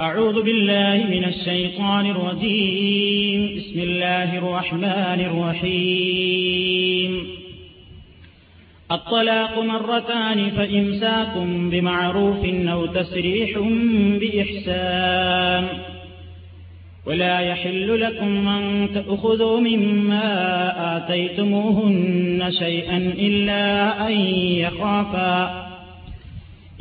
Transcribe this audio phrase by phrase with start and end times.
[0.00, 3.56] أعوذ بالله من الشيطان الرجيم.
[3.56, 7.26] بسم الله الرحمن الرحيم.
[8.92, 13.58] الطلاق مرتان فإمساكم بمعروف أو تسريح
[14.20, 15.68] بإحسان.
[17.06, 20.26] ولا يحل لكم أن تأخذوا مما
[20.96, 25.71] آتيتموهن شيئا إلا أن يخافا.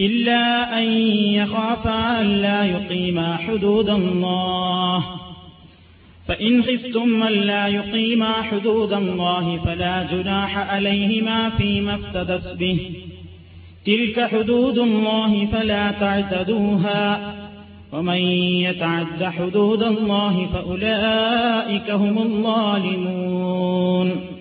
[0.01, 5.03] إلا أن يخافا ألا يقيما حدود الله.
[6.27, 12.79] فإن خفتم ألا يقيما حدود الله فلا جناح عليهما فيما افتدت به.
[13.85, 17.33] تلك حدود الله فلا تعتدوها.
[17.93, 24.40] ومن يتعد حدود الله فأولئك هم الظالمون.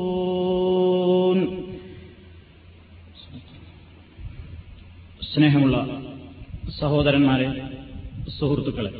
[5.33, 5.77] സ്നേഹമുള്ള
[6.79, 7.47] സഹോദരന്മാരെ
[8.39, 8.91] സുഹൃത്തുക്കളെ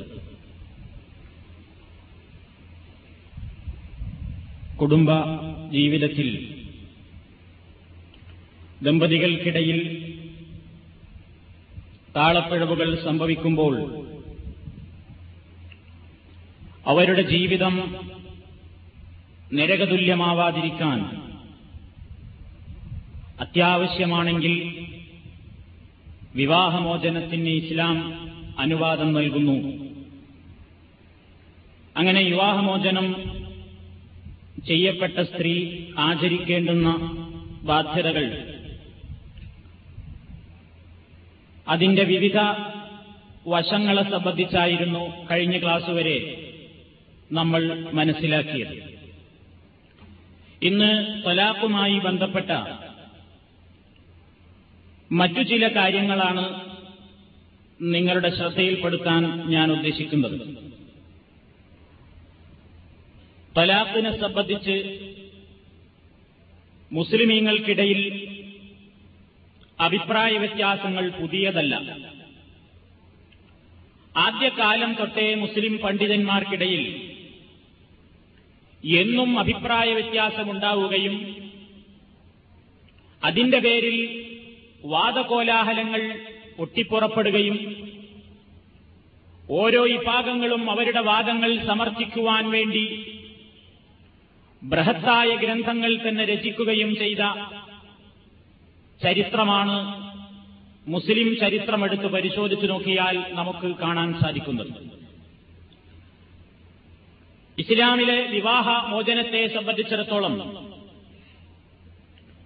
[4.79, 5.11] കുടുംബ
[5.71, 6.29] ജീവിതത്തിൽ
[8.83, 9.79] ദമ്പതികൾക്കിടയിൽ
[12.15, 13.73] താളപ്പിഴവുകൾ സംഭവിക്കുമ്പോൾ
[16.85, 17.75] അവരുടെ ജീവിതം
[19.53, 20.99] നരകതുല്യമാവാതിരിക്കാൻ
[23.39, 24.53] അത്യാവശ്യമാണെങ്കിൽ
[26.35, 27.97] വിവാഹമോചനത്തിന് ഇസ്ലാം
[28.59, 29.81] അനുവാദം നൽകുന്നു.
[31.97, 33.15] അങ്ങനെ വിവാഹമോചനം
[34.67, 36.89] ചെയ്യപ്പെട്ട സ്ത്രീ ആചരിക്കേണ്ടുന്ന
[37.63, 38.25] ബാധ്യതകൾ
[41.67, 42.37] അതിന്റെ വിവിധ
[43.47, 46.17] വശങ്ങളെ സംബന്ധിച്ചായിരുന്നു കഴിഞ്ഞ ക്ലാസ് വരെ
[47.31, 48.91] നമ്മൾ മനസ്സിലാക്കിയത്.
[50.61, 52.51] ഇന്ന് തലാഖുമായി ബന്ധപ്പെട്ട
[55.11, 56.71] മറ്റു ചില കാര്യങ്ങളാണ്
[57.81, 60.39] നിങ്ങളുടെ ശ്രദ്ധയിൽപ്പെടുത്താൻ ഞാൻ ഉദ്ദേശിക്കുന്നത്.
[63.57, 65.07] തലാഖിനെ സംബന്ധിച്ച്
[66.91, 68.01] മുസ്ലിമീങ്ങൾക്കിടയിൽ
[69.79, 71.75] അഭിപ്രായ വ്യത്യാസങ്ങൾ പുതിയതല്ല.
[74.17, 77.11] ആദ്യകാലം തൊട്ടേ മുസ്ലിം പണ്ഡിതന്മാർക്കിടയിൽ
[78.83, 81.35] എന്നും അഭിപ്രായ വ്യത്യാസമുണ്ടാവുകയും
[83.23, 84.20] അതിന്റെ പേരിൽ
[84.83, 86.19] വാദകോലാഹലങ്ങൾ
[86.59, 87.57] ഒട്ടിപ്പുറപ്പെടുകയും
[89.49, 92.83] ഓരോ വിഭാഗങ്ങളും അവരുടെ വാദങ്ങൾ സമർത്ഥിക്കുവാൻ വേണ്ടി
[94.61, 97.23] ബൃഹത്തായ ഗ്രന്ഥങ്ങൾ തന്നെ രചിക്കുകയും ചെയ്ത
[99.03, 99.75] ചരിത്രമാണ്
[100.87, 104.71] മുസ്ലിം ചരിത്രമെടുത്ത് പരിശോധിച്ചു നോക്കിയാൽ നമുക്ക് കാണാൻ സാധിക്കുന്നത്.
[107.57, 110.70] ഇസ്ലാമിലെ വിവാഹ മോചനത്തെ സംബന്ധിച്ചിടത്തോളം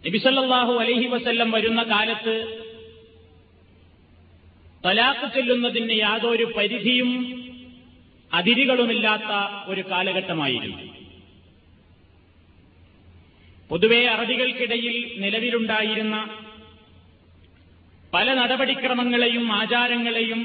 [0.07, 2.33] നബിസല്ലാഹു അലഹി വസല്ലം വരുന്ന കാലത്ത്
[4.83, 7.09] തലാഖ് ചെല്ലുന്നതിന് യാതൊരു പരിധിയും
[8.31, 9.31] അതിരുകളുമില്ലാത്ത
[9.65, 10.83] ഒരു കാലഘട്ടമായിരുന്നു.
[13.69, 16.15] പൊതുവെ അറബികൾക്കിടയിൽ നിലവിലുണ്ടായിരുന്ന
[18.13, 20.41] പല നടപടിക്രമങ്ങളെയും ആചാരങ്ങളെയും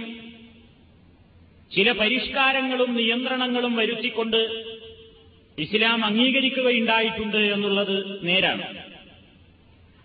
[1.75, 4.41] ചില പരിഷ്കാരങ്ങളും നിയന്ത്രണങ്ങളും വരുത്തിക്കൊണ്ട്
[5.59, 7.97] ഇസ്ലാം അംഗീകരിക്കുകയുണ്ടായിട്ടുണ്ട് എന്നുള്ളത്
[8.29, 8.80] നേരാണ്.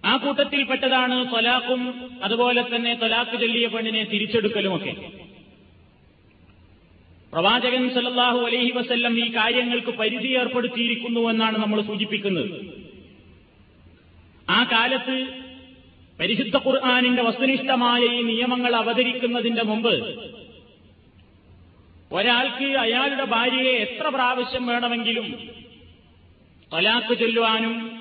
[0.05, 4.93] ആ കൂട്ടത്തിൽപ്പെട്ടതാണ് തൊലാഖും അതുപോലെ തന്നെ തൊലാഖ് ചൊല്ലിയ പെണ്ണിനെ തിരിച്ചെടുക്കലുമൊക്കെ.
[7.33, 12.49] പ്രവാചകൻ സല്ലാഹു അലൈഹി വസ്ല്ലം ഈ കാര്യങ്ങൾക്ക് പരിധി ഏർപ്പെടുത്തിയിരിക്കുന്നു എന്നാണ് നമ്മൾ സൂചിപ്പിക്കുന്നത്.
[14.49, 15.27] ആ കാലത്ത്
[16.19, 19.95] പരിശുദ്ധ ഖുർആാനിന്റെ വസ്തുനിഷ്ഠമായ ഈ നിയമങ്ങൾ അവതരിക്കുന്നതിന്റെ മുമ്പ്
[22.11, 25.27] ഒരാൾക്ക് അയാളുടെ ഭാര്യയെ എത്ര പ്രാവശ്യം വേണമെങ്കിലും
[26.73, 27.94] തലാക്ക് ചൊല്ലുവാനും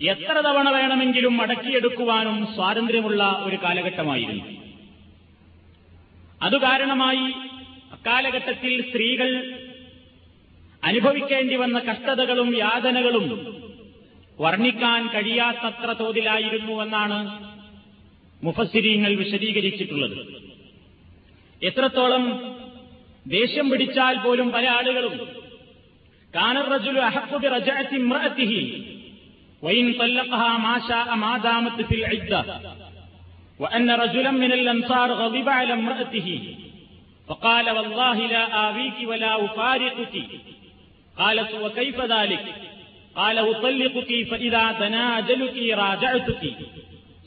[0.00, 4.44] എത്ര തവണ വേണമെങ്കിലും മടക്കിയെടുക്കുവാനും സ്വാതന്ത്ര്യമുള്ള ഒരു കാലഘട്ടമായിരുന്നു.
[6.40, 7.26] അതുകാരണമായി
[7.96, 9.30] അക്കാലഘട്ടത്തിൽ സ്ത്രീകൾ
[10.82, 13.26] അനുഭവിക്കേണ്ടി വന്ന കഷ്ടതകളും യാതനകളും
[14.38, 17.18] വർണിക്കാൻ കഴിയാത്തത്ര തോതിലായിരുന്നു എന്നാണ്
[18.44, 20.18] മുഫസ്സിരീങ്ങൾ വിശദീകരിച്ചിട്ടുള്ളത്.
[21.62, 22.24] എത്രത്തോളം
[23.26, 25.14] ദേഷ്യം പിടിച്ചാൽ പോലും പല ആളുകളും
[26.34, 27.98] കാനറജുലു അഹക്കുബി റജഅത്തി
[29.65, 32.41] وإن طلقها ما شاء ما دامت في العدة
[33.59, 36.55] وأن رجلا من الأنصار غضب على امرأته
[37.27, 40.15] فقال والله لا آويك ولا أفارقك
[41.17, 42.45] قالت وكيف ذلك
[43.15, 46.43] قال أطلقك فإذا دنا أجلك راجعتك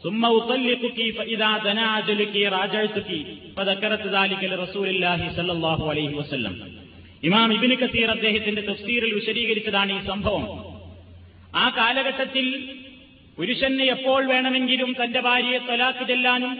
[0.05, 3.11] ثم أطلقك فإذا دنا أجلك راجعتك
[3.57, 6.55] فذكرت ذلك لرسول الله صلى الله عليه وسلم
[7.23, 10.45] ഇമാം ഇബിന് കസീർ അദ്ദേഹത്തിന്റെ തഫ്സീറിൽ വിശദീകരിച്ചതാണ് ഈ സംഭവം
[11.54, 12.46] ആ കാലഘട്ടത്തിൽ
[13.38, 16.60] പുരുഷന് എപ്പോൾ വേണമെങ്കിലും തന്റെ ഭാര്യയെ തൊലാക്ക് ചെല്ലാനും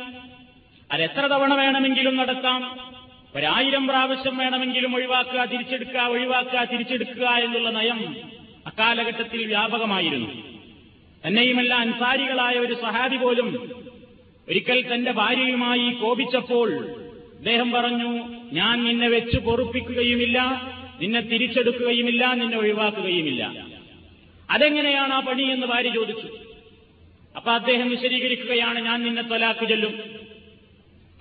[0.90, 2.62] അതെത്ര തവണ വേണമെങ്കിലും നടത്താം
[3.36, 8.16] ഒരായിരം പ്രാവശ്യം വേണമെങ്കിലും ഒഴിവാക്കുക തിരിച്ചെടുക്കുക ഒഴിവാക്കുക തിരിച്ചെടുക്കുക എന്നുള്ള നയം
[8.66, 10.30] അക്കാലഘട്ടത്തിൽ വ്യാപകമായിരുന്നു.
[11.26, 13.48] തന്നെയുമല്ല അൻസാരികളായ ഒരു സഹാബി പോലും
[14.48, 16.70] ഒരിക്കൽ തന്റെ ഭാര്യയുമായി കോപിച്ചപ്പോൾ
[17.38, 18.12] അദ്ദേഹം പറഞ്ഞു
[18.52, 20.40] ഞാൻ നിന്നെ വെച്ച് പൊറുപ്പിക്കുകയുമില്ല
[21.02, 23.69] നിന്നെ തിരിച്ചെടുക്കുകയുമില്ല നിന്നെ ഒഴിവാക്കുകയുമില്ല.
[24.50, 26.28] അതെങ്ങനെയാണ് ആ പണി എന്ന് ഭാര്യ ചോദിച്ചു.
[27.36, 29.94] അപ്പൊ അദ്ദേഹം വിശദീകരിക്കുകയാണ് ഞാൻ നിന്നെ തൊലാക്ക് ചെല്ലും.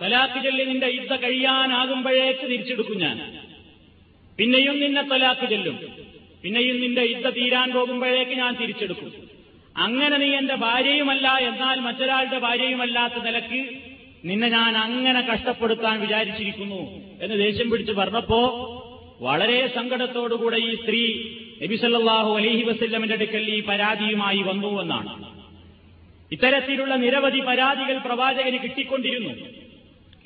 [0.00, 3.38] തൊലാക്ക് ചെല്ലി നിന്റെ യുദ്ധ കഴിയാനാകുമ്പോഴേക്ക് തിരിച്ചെടുക്കും ഞാൻ.
[4.38, 5.78] പിന്നെയും നിന്നെ തൊലാക്ക് ചെല്ലും.
[6.42, 9.28] പിന്നെയും നിന്റെ ഇദ്ദ തീരാൻ പോകുമ്പോഴേക്ക് ഞാൻ തിരിച്ചെടുക്കും.
[9.76, 13.68] അങ്ങനെ നീ എന്റെ ഭാര്യയുമല്ല എന്നാൽ മറ്റൊരാളുടെ ഭാര്യയുമല്ലാത്ത നിലയ്ക്ക്
[14.24, 16.80] നിന്നെ ഞാൻ അങ്ങനെ കഷ്ടപ്പെടുത്താൻ വിചാരിച്ചിരിക്കുന്നു
[17.22, 18.40] എന്ന് ദേഷ്യം പിടിച്ച് പറഞ്ഞപ്പോ
[19.20, 21.02] വളരെ സങ്കടത്തോടുകൂടെ ഈ സ്ത്രീ
[21.62, 25.38] നബിസല്ലാഹു അലഹി വസ്ല്ലമിന്റെ അടുക്കൽ ഈ പരാതിയുമായി വന്നു എന്നാണ്.
[26.32, 29.34] ഇത്തരത്തിലുള്ള നിരവധി പരാതികൾ പ്രവാചകന് കിട്ടിക്കൊണ്ടിരുന്നു.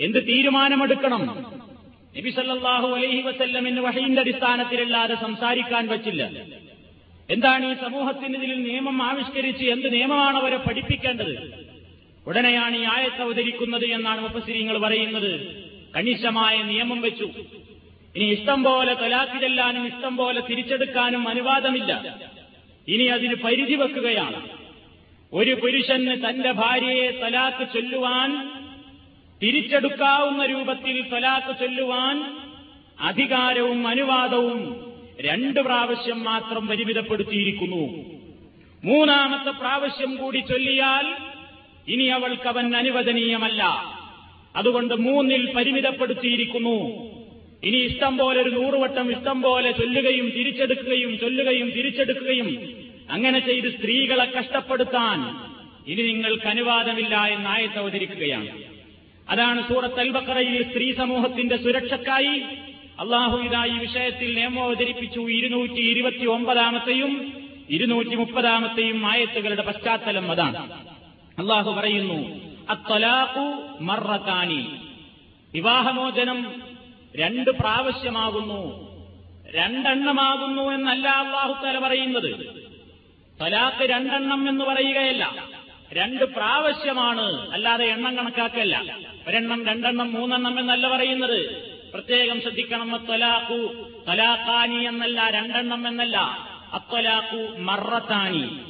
[0.00, 1.44] എന്ത് തീരുമാനമെടുക്കണം?
[2.16, 6.30] നബിസല്ലാഹു അലഹി വസ്ല്ലമിന് വഹയിന്റെ അടിസ്ഥാനത്തിലല്ലാതെ സംസാരിക്കാൻ പറ്റില്ല.
[7.30, 11.64] എന്താണ് ഈ സമൂഹത്തിന് ഇതിൽ നിയമം ആവിഷ്കരിച്ച് എന്ത് നിയമമാണ് അവരെ പഠിപ്പിക്കേണ്ടത്?
[12.26, 15.64] ഉടനെയാണ് ഈ ആയത്ത് അവതരിക്കുന്നത് എന്നാണ് മുപ്പസിരിങ്ങൾ പറയുന്നത്.
[15.96, 17.30] കണിശമായ നിയമം വെച്ചു.
[18.16, 22.18] ഇനി ഇഷ്ടം പോലെ തലാഖ് ചെല്ലാനും ഇഷ്ടം പോലെ തിരിച്ചെടുക്കാനും അനുവാദമില്ല.
[22.88, 24.48] ഇനി അതിന് പരിധി വെക്കുകയാണ്.
[25.32, 28.50] ഒരു പുരുഷന് തന്റെ ഭാര്യയെ തലാക്ക് ചൊല്ലുവാൻ
[29.42, 32.36] തിരിച്ചെടുക്കാവുന്ന രൂപത്തിൽ തലാക്ക് ചൊല്ലുവാൻ
[33.00, 34.86] അധികാരവും അനുവാദവും
[35.20, 38.04] രണ്ട് പ്രാവശ്യം മാത്രം പരിമിതപ്പെടുത്തിയിരിക്കുന്നു.
[38.84, 41.14] മൂന്നാമത്തെ പ്രാവശ്യം കൂടി ചൊല്ലിയാൽ
[41.88, 43.62] ഇനി അവൾക്കവൻ അനുവദനീയമല്ല.
[44.56, 47.12] അതുകൊണ്ട് മൂന്നിൽ പരിമിതപ്പെടുത്തിയിരിക്കുന്നു.
[47.62, 52.48] ഇനി ഇഷ്ടം പോലെ ഒരു നൂറുവട്ടം ഇഷ്ടം പോലെ ചൊല്ലുകയും തിരിച്ചെടുക്കുകയും ചൊല്ലുകയും തിരിച്ചെടുക്കുകയും
[53.10, 55.18] അങ്ങനെ ചെയ്ത് സ്ത്രീകളെ കഷ്ടപ്പെടുത്താൻ
[55.86, 58.48] ഇനി നിങ്ങൾക്ക് അനുവാദമില്ല എന്ന് ആയത്ത് അവതരിക്കുകയാണ്.
[59.28, 62.36] അതാണ് സൂറത്ത് അൽബക്കറയിൽ സ്ത്രീ സമൂഹത്തിന്റെ സുരക്ഷക്കായി
[62.98, 67.32] അള്ളാഹു ഇതാ ഈ വിഷയത്തിൽ നിയമം അവതരിപ്പിച്ചു ഇരുന്നൂറ്റി ഇരുപത്തി ഒമ്പതാമത്തെയും
[67.70, 70.62] ഇരുന്നൂറ്റി മുപ്പതാമത്തെയും ആയത്തുകളുടെ പശ്ചാത്തലം അതാണ്.
[71.38, 72.18] അള്ളാഹു പറയുന്നു
[72.70, 73.46] അത്തലാഖു
[73.82, 74.62] മറക്കാനി
[75.54, 76.38] വിവാഹമോചനം
[77.16, 78.92] രണ്ട് പ്രാവശ്യമാകുന്നു.
[79.50, 82.62] രണ്ടെണ്ണമാകുന്നു എന്നല്ല അള്ളാഹു തല പറയുന്നത്.
[83.40, 85.48] തലാക്ക് രണ്ടെണ്ണം എന്ന് പറയുകയല്ല.
[85.92, 87.50] രണ്ട് പ്രാവശ്യമാണ്.
[87.50, 88.98] അല്ലാതെ എണ്ണം കണക്കാക്കല്ല.
[89.28, 91.72] ഒരെണ്ണം രണ്ടെണ്ണം മൂന്നെണ്ണം എന്നല്ല പറയുന്നത്.
[91.94, 93.04] പ്രത്യേകം ശ്രദ്ധിക്കണം.
[93.06, 96.18] ത്വലാഖു തലാഖാനി എന്നല്ല രണ്ടെണ്ണം എന്നല്ല.
[96.72, 98.60] അത്വലാഖു മറത്താനി.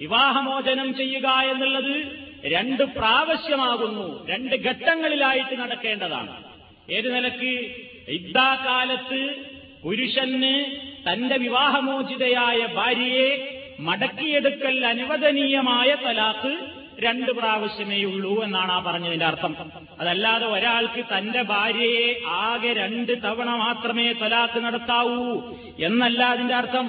[0.00, 2.06] വിവാഹമോചനം ചെയ്യുക എന്നുള്ളത്
[2.44, 4.26] രണ്ട് പ്രാവശ്യമാകുന്നു.
[4.26, 6.44] രണ്ട് ഘട്ടങ്ങളിലായിട്ട് നടക്കേണ്ടതാണ്.
[6.90, 7.91] ഏത് നിലയ്ക്ക്?
[8.08, 9.34] ഇദ്ദാകാലത്ത്
[9.84, 10.54] പുരുഷന്
[11.08, 19.56] തന്റെ വിവാഹമോചിതയായ ഭാര്യയെ മടക്കിയെടുക്കൽ അനുവദനീയമായ തലാക്ക് രണ്ട് പ്രാവശ്യമേ ഉള്ളൂ എന്നാണ് ആ പറഞ്ഞതിന്റെ അർത്ഥം.
[20.00, 25.42] അതല്ലാതെ ഒരാൾക്ക് തന്റെ ഭാര്യയെ ആകെ രണ്ട് തവണ മാത്രമേ തലാക്ക് നടത്താവൂ
[25.78, 26.88] എന്നല്ല അതിന്റെ അർത്ഥം.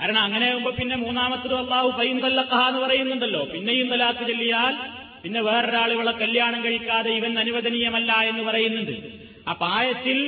[0.00, 3.44] കാരണം അങ്ങനെ ആകുമ്പോ പിന്നെ മൂന്നാമത്തത് അള്ളാഹു പൈൻ തല്ലക്കഹ എന്ന് പറയുന്നുണ്ടല്ലോ.
[3.44, 4.76] പിന്നെയും തലാക്ക് ചൊല്ലിയാൽ
[5.22, 9.27] പിന്നെ വേറൊരാൾ ഇവളെ കല്യാണം കഴിക്കാതെ ഇവൻ അനുവദനീയമല്ല എന്ന് പറയുന്നുണ്ട്.
[9.48, 10.18] ആ ആയത്തിൽ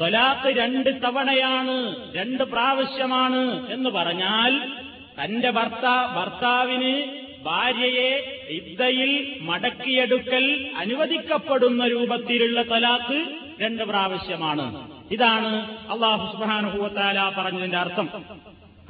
[0.00, 1.76] തൊലാത്ത് രണ്ട് തവണയാണ്
[2.14, 4.52] രണ്ട് പ്രാവശ്യമാണ് എന്ന് പറഞ്ഞാൽ
[5.18, 6.92] തന്റെ ഭർത്താ ഭർത്താവിന്
[7.44, 8.10] ഭാര്യയെ
[8.50, 13.18] ഇദ്ദയിൽ മടക്കിയെടുക്കൽ അനുവദിക്കപ്പെടുന്ന രൂപത്തിലുള്ള തലാക്ക്
[13.60, 14.64] രണ്ട് പ്രാവശ്യമാണ്.
[15.12, 15.52] ഇതാണ്
[15.90, 18.08] അള്ളാഹു സുബാനുഭൂത്താല പറഞ്ഞതിന്റെ അർത്ഥം.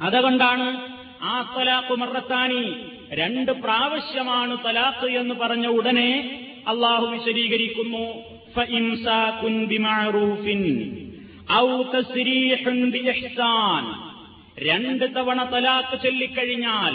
[0.01, 2.63] അതുകൊണ്ടാണ് ആ തലാഖ് മറത്താനി
[3.11, 8.36] രണ്ട് പ്രാവശ്യമാണ് തലാഖ് എന്ന് പറഞ്ഞ ഉടനെ അള്ളാഹു വിശദീകരിക്കുന്നു.
[14.61, 16.93] രണ്ട് തവണ തലാക്ക് ചൊല്ലിക്കഴിഞ്ഞാൽ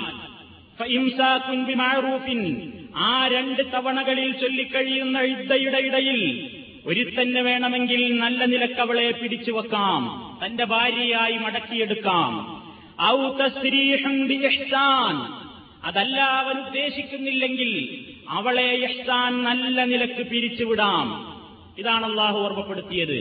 [0.79, 1.65] ഫഇംസാകുൻ
[2.97, 6.51] ആ രണ്ട് തവണകളിൽ ചൊല്ലിക്കഴിയുന്ന ഇദ്ദയുടെ ഇടയിൽ
[6.87, 10.33] ഒരുത്തന്നെ വേണമെങ്കിൽ നല്ല നിലക്കവളെ പിടിച്ചു വെക്കാം.
[10.45, 12.63] തന്റെ ഭാര്യയായി മടക്കിയെടുക്കാം.
[13.03, 13.17] ഔ
[15.85, 21.32] അതല്ല അവൻ ഉദ്ദേശിക്കുന്നില്ലെങ്കിൽ അവളെ ഇഹ്സാൻ നല്ല നിലയ്ക്ക് പിരിച്ചുവിടാം.
[21.79, 23.19] ഇതാണ് അള്ളാഹു ഓർമ്മപ്പെടുത്തിയത്.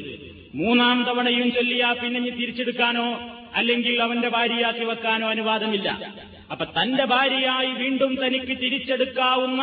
[0.55, 3.21] മൂന്നാം തവണയും ചൊല്ലിയാ പിന്നെ ഇനി തിരിച്ചെടുക്കാനോ
[3.55, 5.89] അല്ലെങ്കിൽ അവന്റെ ഭാര്യയാക്കി വെക്കാനോ അനുവാദമില്ല.
[6.51, 9.61] അപ്പൊ തന്റെ ഭാര്യയായി വീണ്ടും തനിക്ക് തിരിച്ചെടുക്കാവുന്ന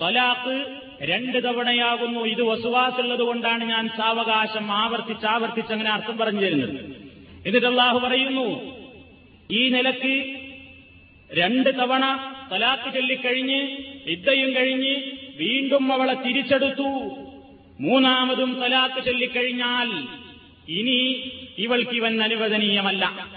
[0.00, 0.66] തൊലാക്ക്
[1.02, 2.20] രണ്ട് തവണയാകുന്നു.
[2.20, 6.94] ഇത് വസുവാസുള്ളത് കൊണ്ടാണ് ഞാൻ സാവകാശം ആവർത്തിച്ച് ആവർത്തിച്ച് അങ്ങനെ അർത്ഥം പറഞ്ഞു തരുന്നത്.
[7.46, 8.46] എന്നിട്ട് അള്ളാഹു പറയുന്നു
[9.50, 10.44] ഈ നിലയ്ക്ക്
[11.30, 12.04] രണ്ട് തവണ
[12.52, 13.60] തലാത്ത് ചൊല്ലിക്കഴിഞ്ഞ്
[14.06, 14.94] ഇദ്ദയും കഴിഞ്ഞ്
[15.36, 16.90] വീണ്ടും അവളെ തിരിച്ചെടുത്തു.
[17.80, 20.06] മൂന്നാമതും തലാക്ക് ചൊല്ലിക്കഴിഞ്ഞാൽ
[20.68, 23.28] ഇനി ഇവൾക്ക് ഇവൻ അനുവദനീയമല്ല.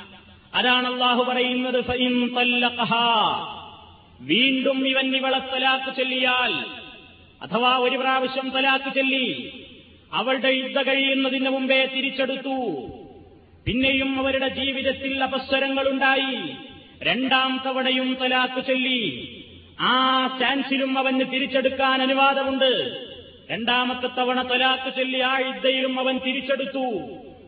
[0.53, 1.83] അതാണ് അള്ളാഹു പറയുന്നത്.
[4.19, 6.65] വീണ്ടും ഇവൻ ഇവളെ തലാക്ക് ചൊല്ലിയാൽ
[7.41, 9.51] അഥവാ ഒരു പ്രാവശ്യം തലാക്ക് ചൊല്ലി
[10.13, 12.89] അവളുടെ യുദ്ധ കഴിയുന്നതിന് മുമ്പേ തിരിച്ചെടുത്തു.
[13.65, 16.55] പിന്നെയും അവരുടെ ജീവിതത്തിൽ അപസ്വരങ്ങളുണ്ടായി.
[17.03, 19.33] രണ്ടാം തവണയും തലാക്ക് ചൊല്ലി.
[19.79, 23.06] ആ ചാൻസിലും അവന് തിരിച്ചെടുക്കാൻ അനുവാദമുണ്ട്.
[23.51, 27.01] രണ്ടാമത്തെ തവണ തലാക്ക് ചൊല്ലി ആ ഇദ്ദയിലും അവൻ തിരിച്ചെടുത്തു.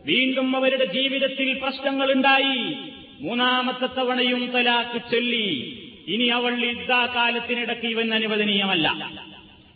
[0.06, 2.76] വീണ്ടും അവരുടെ ജീവിതത്തിൽ പ്രശ്നങ്ങളുണ്ടായി.
[3.20, 5.76] മൂന്നാമത്തെ തവണയും തലാക്ക് ചൊല്ലി.
[6.08, 9.10] ഇനി അവൾ യുദ്ധാകാലത്തിനിടയ്ക്ക് ഇവൻ അനുവദനീയമല്ല.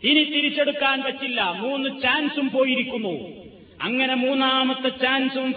[0.03, 1.51] ഇനി തിരിച്ചെടുക്കാൻ പറ്റില്ല.
[1.51, 3.45] മൂന്ന് ചാൻസും പോയിരിക്കുന്നു.
[3.81, 5.53] അങ്ങനെ മൂന്നാമത്തെ ചാൻസും.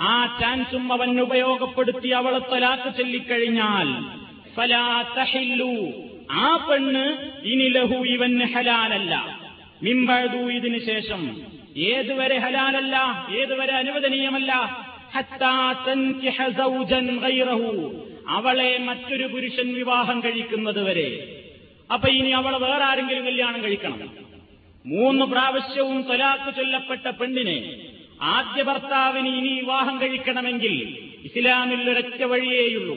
[0.00, 4.18] ആ ചാൻസും അവൻ ഉപയോഗപ്പെടുത്തി അവളെ തലാക്ക് ചൊല്ലിക്കഴിഞ്ഞാൽ
[6.30, 7.04] ആ പെണ്ണ്
[7.46, 9.38] ഇനി ലഹു ഇവന് ഹലാലല്ല.
[9.82, 11.40] മിമ്പഴതു ഇതിന് ശേഷം
[11.76, 14.52] ഏതുവരെ ഹലാലല്ല ഏതുവരെ അനുവദനീയമല്ല.
[18.28, 21.38] അവളെ മറ്റൊരു പുരുഷൻ വിവാഹം കഴിക്കുന്നത് വരെ.
[21.92, 24.12] അപ്പൊ ഇനി അവളെ വേറെ ആരെങ്കിലും കല്യാണം കഴിക്കണം.
[24.86, 27.88] മൂന്ന് പ്രാവശ്യവും തൊലാക്ക് ചൊല്ലപ്പെട്ട പെണ്ണിനെ
[28.22, 32.96] ആദ്യ ഭർത്താവിന് ഇനി വിവാഹം കഴിക്കണമെങ്കിൽ ഇസ്ലാമിൽ ഒരൊറ്റ വഴിയേയുള്ളൂ.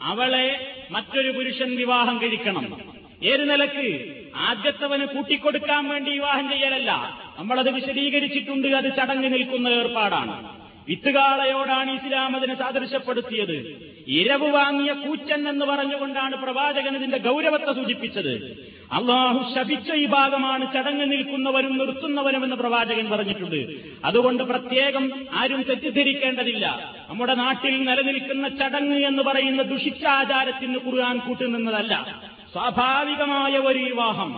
[0.00, 2.80] അവളെ മറ്റൊരു പുരുഷൻ വിവാഹം കഴിക്കണം.
[3.22, 4.16] ഏത് നിലയ്ക്ക്?
[4.36, 7.20] ആദ്യത്തവന് കൂട്ടിക്കൊടുക്കാൻ വേണ്ടി വിവാഹം ചെയ്യലല്ല.
[7.38, 8.68] നമ്മളത് വിശദീകരിച്ചിട്ടുണ്ട്.
[8.68, 10.60] അത് ചടങ്ങ് നിൽക്കുന്ന ഏർപ്പാടാണ്.
[10.88, 13.85] വിത്തുകാളയോടാണ് ഇസ്ലാം അതിനെ സാദൃശ്യപ്പെടുത്തിയത്.
[14.06, 18.66] ഇരവ് വാങ്ങിയ കൂച്ചൻ എന്ന് പറഞ്ഞുകൊണ്ടാണ് പ്രവാചകൻ ഇതിന്റെ ഗൗരവത്തെ സൂചിപ്പിച്ചത്.
[18.92, 23.76] അള്ളാഹു ശപിച്ച ഈ ഭാഗമാണ് ചടങ്ങ് നിൽക്കുന്നവരും നിർത്തുന്നവരും എന്ന് പ്രവാചകൻ പറഞ്ഞിട്ടുണ്ട്.
[24.04, 26.94] അതുകൊണ്ട് പ്രത്യേകം ആരും തെറ്റിദ്ധരിക്കേണ്ടതില്ല.
[27.08, 32.22] നമ്മുടെ നാട്ടിൽ നിലനിൽക്കുന്ന ചടങ്ങ് എന്ന് പറയുന്ന ദുഷിച്ച ആചാരത്തിന് ഖുർആൻ കൂട്ടുനിന്നതല്ല.
[32.52, 34.32] സ്വാഭാവികമായ ഒരു വിവാഹം.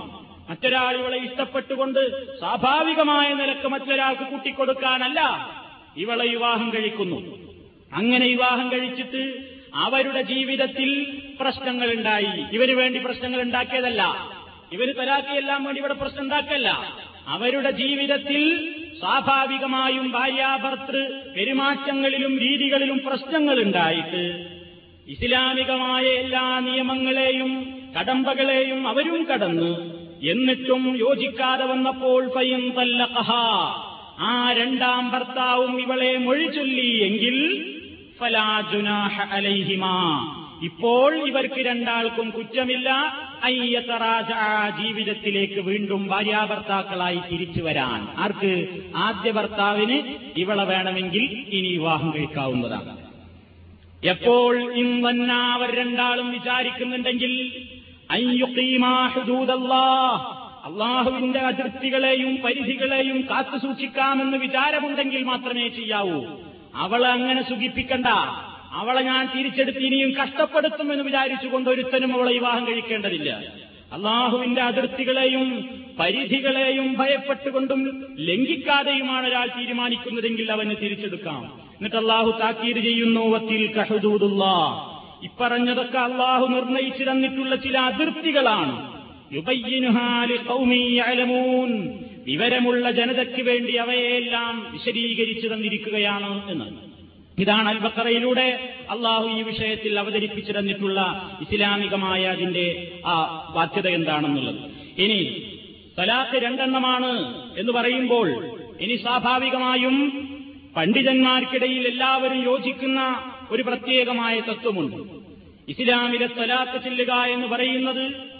[0.51, 5.51] മറ്റൊരാൾ ഇവളെ ഇഷ്ടപ്പെട്ടുകൊണ്ട് സ്വാഭാവികമായ നിലയ്ക്ക് മറ്റൊരാൾക്ക് കൂട്ടിക്കൊടുക്കാനല്ല
[5.97, 7.49] ഇവളെ വിവാഹം കഴിക്കുന്നു.
[7.93, 10.91] അങ്ങനെ വിവാഹം കഴിച്ചിട്ട് അവരുടെ ജീവിതത്തിൽ
[11.41, 14.03] പ്രശ്നങ്ങൾ ഉണ്ടായി ഇവന് വേണ്ടി പ്രശ്നങ്ങൾ ഉണ്ടാക്കിയതല്ല
[14.73, 16.69] ഇവർ തലാക്കിയെല്ലാം വേണ്ടി ഇവിടെ പ്രശ്നം ഉണ്ടാക്കല്ല
[17.27, 18.43] അവരുടെ ജീവിതത്തിൽ
[19.01, 24.49] സ്വാഭാവികമായും ഭാര്യാഭർത്തൃ പെരുമാറ്റങ്ങളിലും രീതികളിലും പ്രശ്നങ്ങൾ ഉണ്ടായിട്ട്
[25.09, 29.99] ഇസ്ലാമികമായ എല്ലാ നിയമങ്ങളെയും കടമ്പകളെയും അവരും കടന്ന്.
[30.23, 33.33] എന്നിട്ടും യോജിക്കാതെ വന്നപ്പോൾ ഫയും തല്ലഖഹ.
[34.21, 37.37] ആ രണ്ടാം ഭർത്താവും ഇവളെ മൊഴി ചൊല്ലി എങ്കിൽ
[40.63, 42.89] ഇപ്പോൾ ഇവർക്ക് രണ്ടാൾക്കും കുറ്റമില്ല.
[44.83, 48.21] ജീവിതത്തിലേക്ക് വീണ്ടും ഭാര്യാഭർത്താക്കളായി തിരിച്ചു വരാൻ.
[48.21, 48.83] ആർക്ക്?
[48.97, 52.97] ആദ്യ ഭർത്താവിന് ഇവളെ വേണമെങ്കിൽ ഇനി വിവാഹം കഴിക്കാവുന്നതാണ്.
[54.05, 57.53] എപ്പോൾ ഇന്നവർ രണ്ടാളും വിചാരിക്കുന്നുണ്ടെങ്കിൽ
[60.67, 66.25] അള്ളാഹുവിന്റെ അതിർത്തികളെയും പരിധികളെയും കാത്തുസൂക്ഷിക്കാമെന്ന് വിചാരമുണ്ടെങ്കിൽ മാത്രമേ ചെയ്യാവൂ.
[66.79, 68.07] അവളെ അങ്ങനെ സുഖിപ്പിക്കണ്ട.
[68.73, 73.31] അവളെ ഞാൻ തിരിച്ചെടുത്ത് ഇനിയും കഷ്ടപ്പെടുത്തുമെന്ന് വിചാരിച്ചുകൊണ്ട് ഒരുത്തനും അവളെ വിവാഹം കഴിക്കേണ്ടതില്ല.
[73.93, 75.69] അള്ളാഹുവിന്റെ അതിർത്തികളെയും
[76.01, 81.43] പരിധികളെയും ഭയപ്പെട്ടുകൊണ്ടും ലംഘിക്കാതെയുമാണ് ഒരാൾ തീരുമാനിക്കുന്നതെങ്കിൽ അവന് തിരിച്ചെടുക്കാം.
[81.45, 84.45] എന്നിട്ട് അള്ളാഹു താക്കീത് ചെയ്യുന്നു വത്തിൽ കഹദൂദുള്ള
[85.23, 88.99] ഇപ്പറഞ്ഞതൊക്കെ അള്ളാഹു നിർണയിച്ചു തന്നിട്ടുള്ള ചില അതിർത്തികളാണ്.
[92.29, 96.65] വിവരമുള്ള ജനതയ്ക്ക് വേണ്ടി അവയെല്ലാം വിശദീകരിച്ചു തന്നിരിക്കുകയാണ് എന്ന്.
[97.41, 101.01] ഇതാണ് അൽബക്കറയിലൂടെ അള്ളാഹു ഈ വിഷയത്തിൽ അവതരിപ്പിച്ചു തന്നിട്ടുള്ള
[101.41, 103.15] ഇസ്ലാമികമായ അതിന്റെ ആ
[103.57, 104.61] ബാധ്യത എന്താണെന്നുള്ളത്.
[104.99, 105.43] ഇനി
[105.99, 107.13] തലാഖ് രണ്ടെണ്ണമാണ്
[107.59, 108.29] എന്ന് പറയുമ്പോൾ
[108.81, 109.97] ഇനി സ്വാഭാവികമായും
[110.77, 113.01] പണ്ഡിതന്മാർക്കിടയിൽ എല്ലാവരും യോജിക്കുന്ന
[113.51, 114.97] ഒരു പ്രത്യേകമായ തത്വമുണ്ട്.
[115.69, 118.38] ഇസ്ലാമിലെ തലാഖ് ചെല്ലുക എന്ന് പറയുന്നത്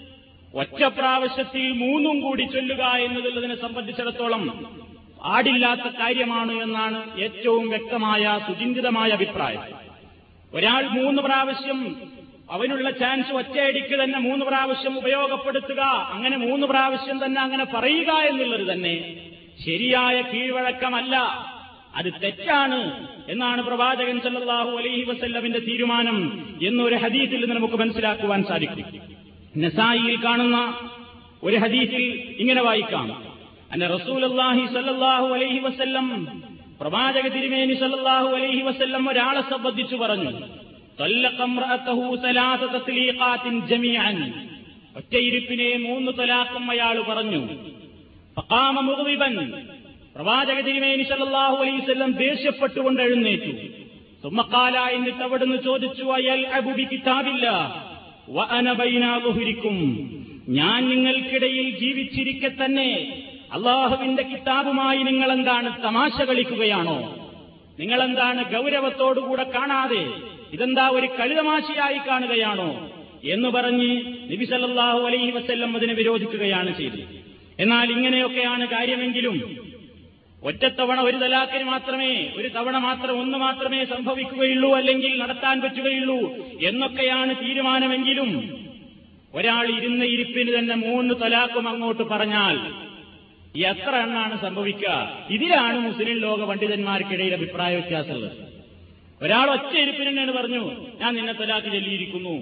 [0.55, 4.45] ഒറ്റ പ്രാവശ്യത്തിൽ മൂന്നും കൂടി ചൊല്ലുക എന്നുള്ളതിനെ സംബന്ധിച്ചിടത്തോളം
[5.25, 9.63] പാടില്ലാത്ത കാര്യമാണ് എന്നാണ് ഏറ്റവും വ്യക്തമായ സുചിന്തിതമായ അഭിപ്രായം.
[10.55, 11.97] ഒരാൾ മൂന്ന് പ്രാവശ്യം
[12.51, 15.81] അവനുള്ള ചാൻസ് ഒറ്റയടിക്ക് തന്നെ മൂന്ന് പ്രാവശ്യം ഉപയോഗപ്പെടുത്തുക
[16.15, 19.25] അങ്ങനെ മൂന്ന് പ്രാവശ്യം തന്നെ അങ്ങനെ പറയുക എന്നുള്ളത് തന്നെ
[19.65, 21.17] ശരിയായ കീഴ്വഴക്കമല്ല.
[21.95, 22.81] അത് തെറ്റാണ്
[23.29, 29.18] എന്നാണ് പ്രവാചകൻ സല്ലാഹു അലൈഹി വസല്ലമിന്റെ തീരുമാനം എന്നൊരു ഹദീസിൽ നിന്ന് നമുക്ക് മനസ്സിലാക്കുവാൻ സാധിക്കും.
[29.57, 30.79] നസായിയിൽ കാണുന്ന
[31.43, 33.33] ഒരു ഹദീസിൽ ഇങ്ങനെ വായിക്കാം.
[33.73, 34.27] അന്ന റസൂലി
[34.67, 36.27] സല്ലാഹു അലൈഹി വസ്ല്ലം
[36.81, 40.31] പ്രവാചക തിരുമേനി സല്ലാഹു അലൈഹി വസ്ല്ലം ഒരാളെ സംബന്ധിച്ചു പറഞ്ഞു.
[44.97, 47.49] ഒറ്റയിരുപ്പിനെ മൂന്ന് തലാക്കും അയാൾ പറഞ്ഞു.
[50.15, 53.53] പ്രവാചക തിരുമേനി സല്ലാഹു അലൈഹി വസല്ലം ദേഷ്യപ്പെട്ടുകൊണ്ട് എഴുന്നേറ്റു.
[54.23, 57.47] സുമ്മക്കാല എന്നിട്ട് അവിടുന്ന് ചോദിച്ചു അയൽ അബുബി കിതാബില്ല
[58.33, 59.77] വഅനബൈനാഹുരിക്കും
[60.49, 62.91] ഞാൻ നിങ്ങൾക്കിടയിൽ ജീവിച്ചിരിക്കെ തന്നെ
[63.53, 66.99] അള്ളാഹുവിന്റെ കിതാബുമായി നിങ്ങൾ എന്താണ് തമാശ കളിക്കുകയാണോ?
[67.79, 70.03] നിങ്ങളെന്താണ് ഗൗരവത്തോടുകൂടെ കാണാതെ
[70.53, 72.71] ഇതെന്താ ഒരു കളിതമാശയായി കാണുകയാണോ?
[73.25, 73.91] എന്ന് പറഞ്ഞ്
[74.33, 77.05] നബിസല്ലാഹു അലൈഹി വസല്ലം അതിനെ വിരോധിക്കുകയാണ് ചെയ്തത്.
[77.59, 79.37] എന്നാൽ ഇങ്ങനെയൊക്കെയാണ് കാര്യമെങ്കിലും
[80.43, 86.19] ഒറ്റത്തവണ ഒരു തലാക്കിന് മാത്രമേ ഒരു തവണ മാത്രം ഒന്ന് മാത്രമേ സംഭവിക്കുകയുള്ളൂ അല്ലെങ്കിൽ നടത്താൻ പറ്റുകയുള്ളൂ
[86.63, 88.31] എന്നൊക്കെയാണ് തീരുമാനമെങ്കിലും
[89.35, 92.59] ഒരാൾ ഇരുന്ന ഇരിപ്പിന് തന്നെ മൂന്ന് തലാക്കും അങ്ങോട്ട് പറഞ്ഞാൽ
[93.57, 95.13] എത്ര എണ്ണാണ് സംഭവിക്കുക?
[95.31, 98.33] ഇതിലാണ് മുസ്ലിം ലോക പണ്ഡിതന്മാർക്കിടയിൽ അഭിപ്രായ വ്യത്യാസമുള്ളത്.
[99.23, 102.35] ഒരാൾ ഒറ്റ ഇരിപ്പിന് തന്നെയാണ് പറഞ്ഞു ഞാൻ നിന്നെ തലാക്ക് ചൊല്ലിയിരിക്കുന്നു.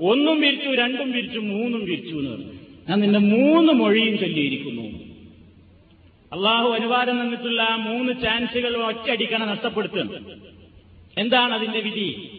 [0.00, 2.52] ഒന്നും വിരിച്ചു രണ്ടും വിരിച്ചു മൂന്നും വിരിച്ചു എന്ന് പറഞ്ഞു.
[2.88, 4.85] ഞാൻ നിന്നെ മൂന്ന് മൊഴിയും ചൊല്ലിയിരിക്കുന്നു.
[6.32, 10.12] അള്ളാഹു അനുവാദം തന്നിട്ടുള്ള മൂന്ന് ചാൻസുകൾ ഒറ്റയടിക്കണ നഷ്ടപ്പെടുത്തുന്നു
[11.18, 12.30] എന്താണ് അതിന്റെ വിധി?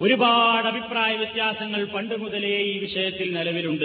[0.00, 3.84] ഒരുപാട് അഭിപ്രായ വ്യത്യാസങ്ങൾ പണ്ട് മുതലേ ഈ വിഷയത്തിൽ നിലവിലുണ്ട്.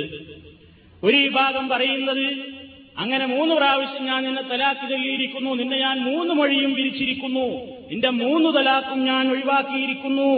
[1.03, 2.53] ഒരു വിഭാഗം പറയുന്നത്
[2.97, 7.45] അങ്ങനെ മൂന്ന് പ്രാവശ്യം ഞാൻ നിന്നെ തലാക്ക് ചൊല്ലിയിരിക്കുന്നു നിന്നെ ഞാൻ മൂന്ന് മൊഴിയും വിരിച്ചിരിക്കുന്നു
[7.91, 10.31] നിന്റെ മൂന്ന് തലാക്കും ഞാൻ ഒഴിവാക്കിയിരിക്കുന്നു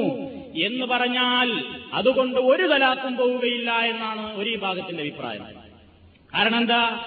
[0.61, 5.41] എന്ന് പറഞ്ഞാൽ അതുകൊണ്ട് ഒരു തലാക്കും പോവുകയില്ല എന്നാണ് ഒരു വിഭാഗത്തിന്റെ അഭിപ്രായം.
[6.33, 7.05] കാരണം എന്താ?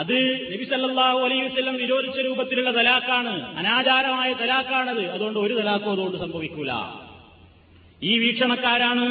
[0.00, 0.18] അത്
[0.52, 6.72] നബി സല്ലല്ലാഹു അലൈഹി വസല്ലം വിരോധിച്ച രൂപത്തിലുള്ള തലാക്കാണ് അനാചാരമായ തലാക്കാണത് അതുകൊണ്ട് ഒരു തലാക്കും അതുകൊണ്ട് സംഭവിക്കൂല.
[8.02, 9.06] ഈ വീക്ഷണക്കാരാണ്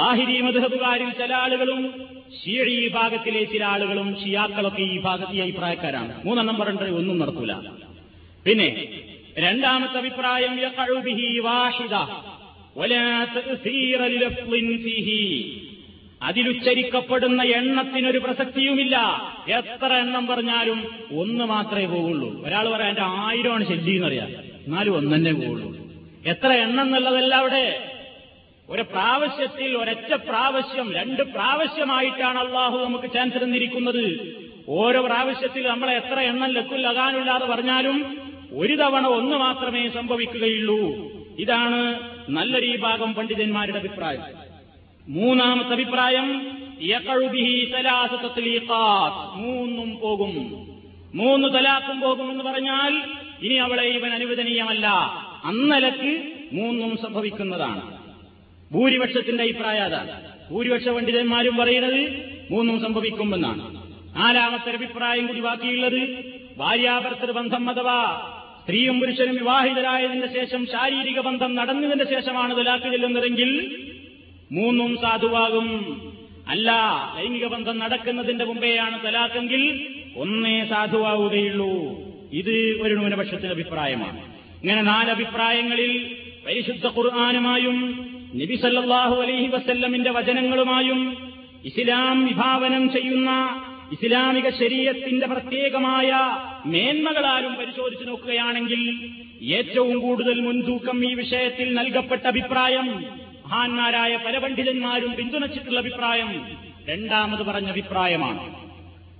[0.00, 1.80] ലാഹിരി മധുഹബുകാരിൽ ചില ആളുകളും
[2.38, 6.12] ഷിയഴി ഭാഗത്തിലെ ചില ആളുകളും ഷിയാക്കളൊക്കെ ഈ ഭാഗത്ത് ഈ അഭിപ്രായക്കാരാണ്.
[6.26, 7.52] മൂന്നെണ്ണം പറഞ്ഞിട്ട് ഒന്നും നടക്കൂല.
[8.46, 8.68] പിന്നെ
[9.38, 10.54] രണ്ടാമത്തെ അഭിപ്രായം
[11.48, 11.94] വാഹിദ
[16.22, 18.96] അതിലുച്ചരിക്കപ്പെടുന്ന എണ്ണത്തിനൊരു പ്രസക്തിയുമില്ല.
[19.48, 22.46] എത്ര എണ്ണം പറഞ്ഞാലും ഒന്ന് മാത്രമേ പോവുള്ളൂ.
[22.46, 24.28] ഒരാൾ പറയാം എന്റെ ആയിരമാണ് ശല്യം എന്നറിയാം.
[24.66, 25.76] എന്നാലും ഒന്നെന്നെ പോവുള്ളൂ.
[26.26, 27.92] എത്ര എണ്ണം എന്നുള്ളതല്ല അവിടെ.
[28.68, 34.34] ഒരു പ്രാവശ്യത്തിൽ ഒരൊറ്റ പ്രാവശ്യം രണ്ട് പ്രാവശ്യമായിട്ടാണ് അള്ളാഹു നമുക്ക് ചാൻസ് തന്നിരിക്കുന്നത്.
[34.68, 38.16] ഓരോ പ്രാവശ്യത്തിൽ നമ്മളെ എത്ര എണ്ണം ലക്കുല്ലകാനില്ലാതെ പറഞ്ഞാലും
[38.52, 40.78] ഒരു തവണ ഒന്ന് മാത്രമേ സംഭവിക്കുകയുള്ളൂ.
[41.38, 44.49] ഇതാണ് നല്ലൊരു ഭാഗം പണ്ഡിതന്മാരുടെ അഭിപ്രായം.
[45.08, 46.56] മൂന്നാമത്തെ അഭിപ്രായം
[49.34, 50.66] മൂന്നും പോകും.
[51.14, 53.02] മൂന്ന് തലാക്കും പോകും എന്ന് പറഞ്ഞാൽ
[53.42, 54.86] ഇനി അവളെ ഇവൻ അനുവദനീയമല്ല.
[55.44, 57.98] അന്നലക്ക് മൂന്നും സംഭവിക്കുന്നതാണ്.
[58.72, 60.10] ഭൂരിപക്ഷത്തിന്റെ അഭിപ്രായം അതാണ്.
[60.50, 62.10] ഭൂരിപക്ഷ പണ്ഡിതന്മാരും പറയുന്നത്
[62.50, 63.74] മൂന്നും സംഭവിക്കുമെന്നാണ്.
[64.16, 66.24] നാലാമത്തെ അഭിപ്രായം കൂടി ബാക്കിയുള്ളത്
[66.56, 68.26] ഭാര്യാഭർത്തൃ ബന്ധം അഥവാ
[68.62, 73.82] സ്ത്രീയും പുരുഷനും വിവാഹിതരായതിന്റെ ശേഷം ശാരീരിക ബന്ധം നടന്നതിന്റെ ശേഷമാണ് തലാക്ക് ചെല്ലുന്നതെങ്കിൽ
[74.52, 75.68] മൂന്നും സാധുവാകും.
[76.48, 76.70] അല്ല
[77.18, 79.62] ലൈംഗിക ബന്ധം നടക്കുന്നതിന്റെ മുമ്പെയാണ് തലാക്കെങ്കിൽ
[80.16, 81.72] ഒന്നേ സാധുവാവുകയുള്ളൂ.
[82.32, 84.20] ഇത് ഒരു ന്യൂനപക്ഷത്തിന്റെ അഭിപ്രായമാണ്.
[84.62, 85.92] ഇങ്ങനെ നാലഭിപ്രായങ്ങളിൽ
[86.46, 87.76] പരിശുദ്ധ ഖുർആാനുമായും
[88.34, 88.56] നബി
[89.22, 91.00] അലൈഹി വസല്ലമിന്റെ വചനങ്ങളുമായും
[91.64, 93.30] ഇസ്ലാം വിഭാവനം ചെയ്യുന്ന
[93.92, 96.10] ഇസ്ലാമിക ശരീരത്തിന്റെ പ്രത്യേകമായ
[96.66, 98.82] മേന്മകളാലും പരിശോധിച്ചു നോക്കുകയാണെങ്കിൽ
[99.54, 102.88] ഏറ്റവും കൂടുതൽ മുൻതൂക്കം ഈ വിഷയത്തിൽ നൽകപ്പെട്ട അഭിപ്രായം
[103.50, 106.46] മഹാന്മാരായ പല പണ്ഡിതന്മാരും പിന്തുണച്ചിട്ടുള്ള അഭിപ്രായം
[106.88, 108.54] രണ്ടാമത് പറഞ്ഞ അഭിപ്രായമാണ്.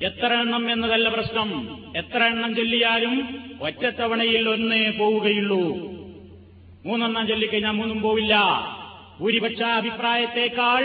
[0.05, 1.49] എത്ര എണ്ണം എന്നതല്ല പ്രശ്നം.
[1.97, 3.14] എത്ര എണ്ണം ചൊല്ലിയാലും
[3.61, 5.64] ഒറ്റത്തവണയിൽ ഒന്നേ പോവുകയുള്ളൂ.
[6.87, 8.35] മൂന്നെണ്ണം ചൊല്ലിക്കഴിഞ്ഞാൽ മൂന്നും പോവില്ല.
[9.21, 10.85] ഭൂരിപക്ഷ അഭിപ്രായത്തേക്കാൾ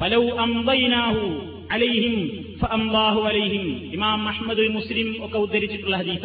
[0.01, 1.17] فلو أمضيناه
[1.71, 2.29] عليهم
[2.63, 6.25] فأمضاه عليهم إمام أحمد مسلم وكودرج الحديث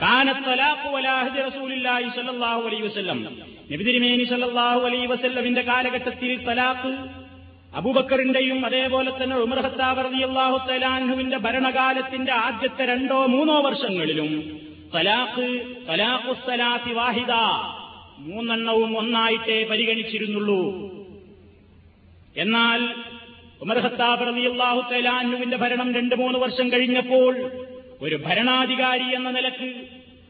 [0.00, 3.18] كانت طلاق ولا عهد رسول الله صلى الله عليه وسلم
[3.72, 6.90] നബിതിരിമേനി സല്ലാഹു അലൈ വസല്ലമിന്റെ കാലഘട്ടത്തിൽ തലാഖ്
[7.72, 14.30] അബൂബക്കറിന്റെയും അതേപോലെ തന്നെ ഉമർ ഹത്താബ് റളിയല്ലാഹു തലാൻഹുവിന്റെ ഭരണകാലത്തിന്റെ ആദ്യത്തെ രണ്ടോ മൂന്നോ വർഷങ്ങളിലും
[14.95, 17.31] തലാഖ് വാഹിദ.
[18.17, 20.89] മൂന്നെണ്ണവും ഒന്നായിട്ടേ പരിഗണിച്ചിരുന്നുള്ളൂ.
[22.37, 22.95] എന്നാൽ
[23.61, 24.81] ഉമർ ഖത്താബ് റളിയല്ലാഹു
[25.55, 27.51] ഭരണം രണ്ടു മൂന്ന് വർഷം കഴിഞ്ഞപ്പോൾ
[28.01, 29.87] ഒരു ഭരണാധികാരി എന്ന നിലയ്ക്ക്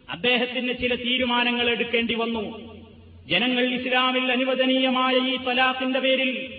[0.10, 2.80] അദ്ദേഹത്തിന് ചില തീരുമാനങ്ങൾ എടുക്കേണ്ടി വന്നു.
[3.28, 6.54] ജനങ്ങൾ ഇസ്ലാമിൽ അനുവദനീയമായ ഈ തലാഖിന്റെ പേരിൽ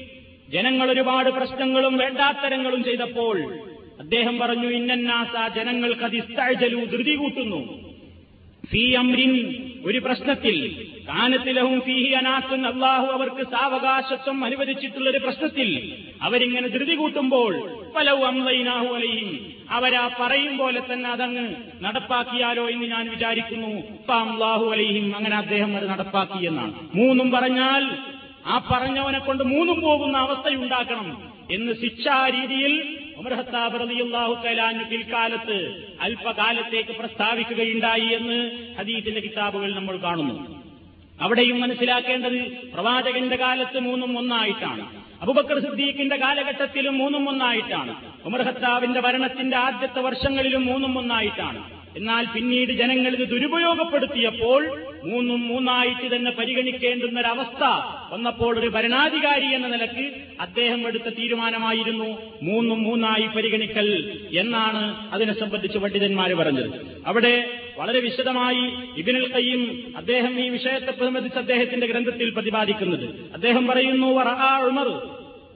[0.49, 3.55] ജനങ്ങൾ ഒരുപാട് പ്രശ്നങ്ങളും വേണ്ടാത്തരങ്ങളും ചെയ്തപ്പോൾ
[4.01, 7.90] അദ്ദേഹം പറഞ്ഞു ഇന്നന്നാസ ജനങ്ങൾക്ക് അതിസ്തഴലു ധൃതി കൂട്ടുന്നു
[8.65, 9.33] ഫീ അമ്രിൻ
[9.85, 10.57] ഒരു പ്രശ്നത്തിൽ
[11.09, 15.69] കാനത്തിലഹും ഫീഹി അനാത്തുൻ അള്ളാഹു അവർക്ക് സാവകാശത്വം അനുവദിച്ചിട്ടുള്ള ഒരു പ്രശ്നത്തിൽ
[16.23, 17.53] അവരിങ്ങനെ ധൃതി കൂട്ടുമ്പോൾ
[17.97, 19.31] പലവും അംലൈനാഹു അലയും
[19.71, 23.73] അവരാ പറയും പോലെ തന്നെ അതങ്ങ് നടപ്പാക്കിയാലോ എന്ന് ഞാൻ വിചാരിക്കുന്നു.
[24.13, 26.73] അള്ളാഹു അലയും അങ്ങനെ അദ്ദേഹം അത് നടപ്പാക്കി എന്നാണ്.
[26.95, 27.97] മൂന്നും പറഞ്ഞാൽ
[28.47, 32.75] ആ പറഞ്ഞവനെ കൊണ്ട് മൂന്നും പോകുന്ന അവസ്ഥയുണ്ടാക്കണം എന്ന് ശിക്ഷാരീതിയിൽ
[34.85, 40.61] പിൽക്കാലത്ത് അല്പകാലത്തേക്ക് പ്രസ്താവിക്കുകയുണ്ടായി എന്ന് ഹദീസിന്റെ കിതാബുകൾ നമ്മൾ കാണുന്നു.
[41.21, 45.03] അവിടെയും മനസ്സിലാക്കേണ്ടത് പ്രവാചകന്റെ കാലത്ത് മൂന്നും ഒന്നായിട്ടാണ്.
[45.23, 47.97] അബുബക്കർ സിദ്ദീഖിന്റെ കാലഘട്ടത്തിലും മൂന്നും ഒന്നായിട്ടാണ്.
[48.25, 51.80] ഉമർഹത്താവിന്റെ ഭരണത്തിന്റെ ആദ്യത്തെ വർഷങ്ങളിലും മൂന്നും ഒന്നായിട്ടാണ്.
[51.97, 57.65] എന്നാൽ പിന്നീട് ജനങ്ങൾ ഇത് ദുരുപയോഗപ്പെടുത്തിയപ്പോൾ മൂന്നും മൂന്നായിട്ട് തന്നെ പരിഗണിക്കേണ്ടുന്ന ഒരവസ്ഥ
[58.13, 60.05] വന്നപ്പോൾ ഒരു ഭരണാധികാരി എന്ന നിലയ്ക്ക്
[60.41, 63.89] അദ്ദേഹം എടുത്ത തീരുമാനമായിരുന്നു മൂന്നും മൂന്നായി പരിഗണിക്കൽ
[64.39, 67.03] എന്നാണ് അതിനെ സംബന്ധിച്ച് പണ്ഡിതന്മാർ പറഞ്ഞത്.
[67.07, 67.35] അവിടെ
[67.79, 68.65] വളരെ വിശദമായി
[68.97, 73.35] ഇബിനുൽ കയ്യും അദ്ദേഹം ഈ വിഷയത്തെ സംബന്ധിച്ച് അദ്ദേഹത്തിന്റെ ഗ്രന്ഥത്തിൽ പ്രതിപാദിക്കുന്നത്.
[73.35, 74.89] അദ്ദേഹം പറയുന്നു ഉമർ.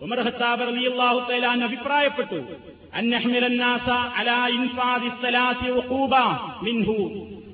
[0.02, 0.18] ഉമർ
[0.60, 2.73] റളിയല്ലാഹു തആല അഭിപ്രായപ്പെട്ടു.
[2.93, 6.23] അൻ നഹ്മില الناس على انفاذ الصلاه عقوبه
[6.61, 6.89] منه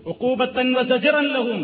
[0.05, 1.61] عقوبه وزجرا لهم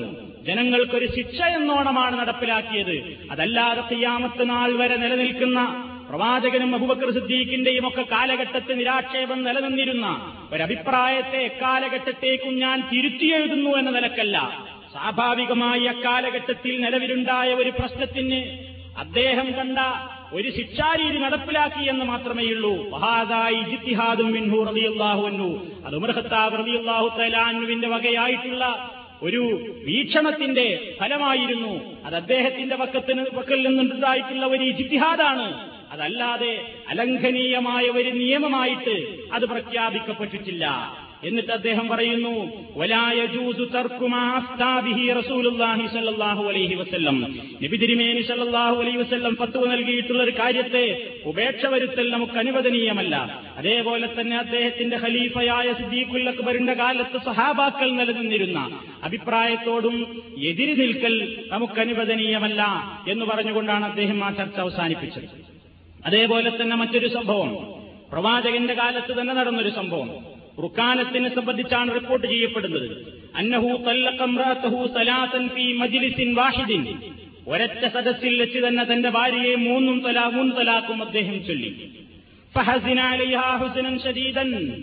[0.47, 2.95] ജനങ്ങൾക്കൊരു ശിക്ഷ എന്നോണമാണ് നടപ്പിലാക്കിയത്
[3.31, 5.59] അതല്ലാതെ ഖിയാമത്ത് നാൾ വരെ നിലനിൽക്കുന്ന
[6.07, 10.07] പ്രവാചകനും അബുബക്കർ സിദ്ദീഖിന്റെയും ഒക്കെ കാലഘട്ടത്തിൽ നിരാക്ഷേപം നിലനിന്നിരുന്ന
[10.53, 14.37] ഒരഭിപ്രായത്തെ എക്കാലഘട്ടത്തേക്കും ഞാൻ തിരുത്തിയെഴുതുന്നു എന്ന നിലക്കല്ല
[14.93, 18.41] സ്വാഭാവികമായി അക്കാലഘട്ടത്തിൽ നിലവിലുണ്ടായ ഒരു പ്രശ്നത്തിന്
[18.97, 19.79] അദ്ദേഹം കണ്ട
[20.34, 25.24] ഒരു ശിക്ഷാരീതി നടപ്പിലാക്കി എന്ന് മാത്രമേയുള്ളൂ മഹാദായി ജിത്തിഹാദും മിൻഹു റളിയല്ലാഹു
[25.86, 26.56] അത് ഉമർ ഖത്താബ്
[27.18, 28.64] തലാൻവിന്റെ വകയായിട്ടുള്ള
[29.22, 29.42] ഒരു
[29.84, 31.72] വീക്ഷണത്തിന്റെ ഫലമായിരുന്നു.
[32.06, 35.46] അത് അദ്ദേഹത്തിന്റെ പക്കത്തിന് പക്കൽ നിന്നുണ്ടായിട്ടുള്ള ഒരു ജിത്തിഹാദാണ്
[35.92, 36.52] അതല്ലാതെ
[36.90, 38.96] അലംഘനീയമായ ഒരു നിയമമായിട്ട്
[39.32, 40.64] അത് പ്രഖ്യാപിക്കപ്പെട്ടിട്ടില്ല.
[41.26, 42.66] എന്നിട്ട് അദ്ദേഹം പറയുന്നു
[47.62, 53.42] നബി തിരുമേനി സല്ലല്ലാഹു അലൈഹി വസല്ലം ഫത്വ നൽകിയിട്ടുള്ള ഒരു കാര്യത്തെ ഉപേക്ഷ വരുത്തൽ നമുക്ക് അനുവദനീയമല്ല.
[53.56, 62.62] അതേപോലെ തന്നെ അദ്ദേഹത്തിന്റെ ഖലീഫയായ സിദ്ദീഖുൽ അക്ബറിന്റെ കാലത്ത് സഹാബാക്കൾ നിലനിന്നിരുന്ന അഭിപ്രായത്തോടും എതിരി നിൽക്കൽ നമുക്ക് അനുവദനീയമല്ല
[63.08, 65.28] എന്ന് പറഞ്ഞുകൊണ്ടാണ് അദ്ദേഹം ആ ചർച്ച അവസാനിപ്പിച്ചത്.
[66.06, 67.56] അതേപോലെ തന്നെ മറ്റൊരു സംഭവം.
[68.12, 70.35] പ്രവാചകന്റെ കാലത്ത് തന്നെ നടന്നൊരു സംഭവം.
[70.62, 73.14] റുക്കാനത്തിനെ സംബന്ധിച്ചാണ് റിപ്പോർട്ട് ചെയ്യപ്പെടുന്നത്.
[73.36, 74.24] അന്നഹു തല്ലഖ
[74.86, 76.98] സലാസൻ ഫീ മജ്ലിസിൻ വാഹിദിൻ.
[77.48, 81.90] ഒരൊറ്റ സദസ്സിൽ വെച്ച് തന്നെ തന്റെ ഭാര്യയെ മൂന്നും തലാ മൂന്ന് തലാക്കും അദ്ദേഹം ചൊല്ലി.
[84.04, 84.82] ശദീദൻ.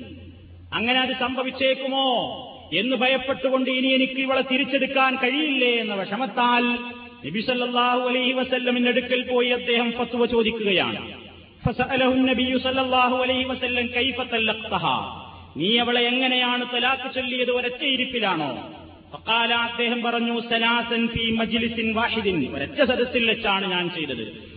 [0.73, 2.05] അങ്ങനെ അത് സംഭവിച്ചേക്കുമോ
[2.73, 6.63] എന്ന് ഭയപ്പെട്ടുകൊണ്ട് ഇനി എനിക്ക് ഇവളെ തിരിച്ചെടുക്കാൻ കഴിയില്ലേ എന്ന വിഷമത്താൽ
[7.27, 11.13] നബി സല്ലല്ലാഹു അലൈഹി വസല്ലമിന്റെ അടുക്കൽ പോയി അദ്ദേഹം ഫത്വ ചോദിക്കുകയാണ്.
[12.29, 14.85] നബിയു സല്ലല്ലാഹു അലൈഹി വസല്ലം കൈഫ തല്ലഖ്തഹ.
[15.57, 18.73] നീ അവളെ എങ്ങനെയാണ് തലാക്ക് ചൊല്ലിയത് ഒരൊറ്റ ഇരിപ്പിലാണോ?
[19.11, 22.55] ഫഖാല അദ്ദേഹം പറഞ്ഞു സലാസൻ ഫീ മജ്ലിസിൻ വാഹിദിൻ.
[22.55, 24.53] ഒരൊറ്റ സദസ്സിൽ വെച്ചാണ് ഞാൻ ചെയ്തത്.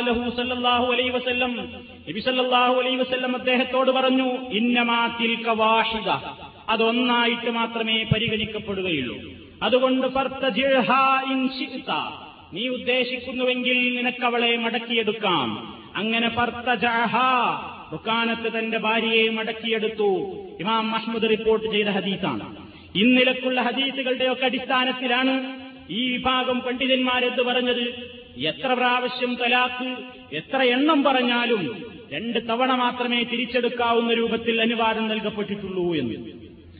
[0.00, 1.56] ലഹു സല്ലല്ലാഹു അലൈഹി വസല്ലം
[2.10, 5.06] നബി സല്ലല്ലാഹു അലൈഹി വസല്ലം അദ്ദേഹത്തോട് പറഞ്ഞു ഇന്നമാ
[5.48, 6.08] വാഹിദ.
[6.68, 9.16] അതൊന്നായിട്ട് മാത്രമേ പരിഗണിക്കപ്പെടുകയുള്ളൂ.
[9.62, 10.06] അതുകൊണ്ട്
[12.52, 15.76] നീ ഉദ്ദേശിക്കുന്നുവെങ്കിൽ നിനക്കവളെ മടക്കിയെടുക്കാം.
[15.96, 16.28] അങ്ങനെ
[17.92, 20.08] റുക്കാനത്ത് തന്റെ ഭാര്യയെ മടക്കിയെടുത്തു.
[20.60, 22.68] ഇമാം മഹ്മൂദ് റിപ്പോർട്ട് ചെയ്ത ഹദീസാണ്.
[22.98, 28.18] ഇന്നിലക്കുള്ള ഹദീസുകളുടെയൊക്കെ അടിസ്ഥാനത്തിലാണ് ഈ വിഭാഗം പണ്ഡിതന്മാരെന്ന് പറഞ്ഞത്?
[28.38, 29.96] എത്ര പ്രാവശ്യം തലാക്ക്
[30.36, 36.14] എത്ര എണ്ണം പറഞ്ഞാലും രണ്ട് തവണ മാത്രമേ തിരിച്ചെടുക്കാവുന്ന രൂപത്തിൽ അനുവാദം നൽകപ്പെട്ടിട്ടുള്ളൂ എന്ന്.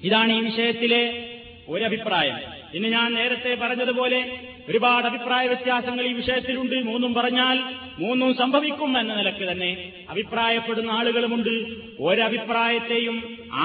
[0.02, 1.28] ഇതാണ് ഈ വിഷയത്തിലെ
[1.68, 2.38] ഒരഭിപ്രായം.
[2.74, 6.76] ഇന്ന് ഞാൻ നേരത്തെ പറഞ്ഞതുപോലെ ഒരുപാട് അഭിപ്രായ വ്യത്യാസങ്ങൾ ഈ വിഷയത്തിലുണ്ട്.
[6.88, 7.58] മൂന്നും പറഞ്ഞാൽ
[7.98, 9.70] മൂന്നും സംഭവിക്കും എന്ന നിലയ്ക്ക് തന്നെ
[10.08, 11.54] അഭിപ്രായപ്പെടുന്ന ആളുകളുമുണ്ട്.
[11.98, 13.16] ഒരഭിപ്രായത്തെയും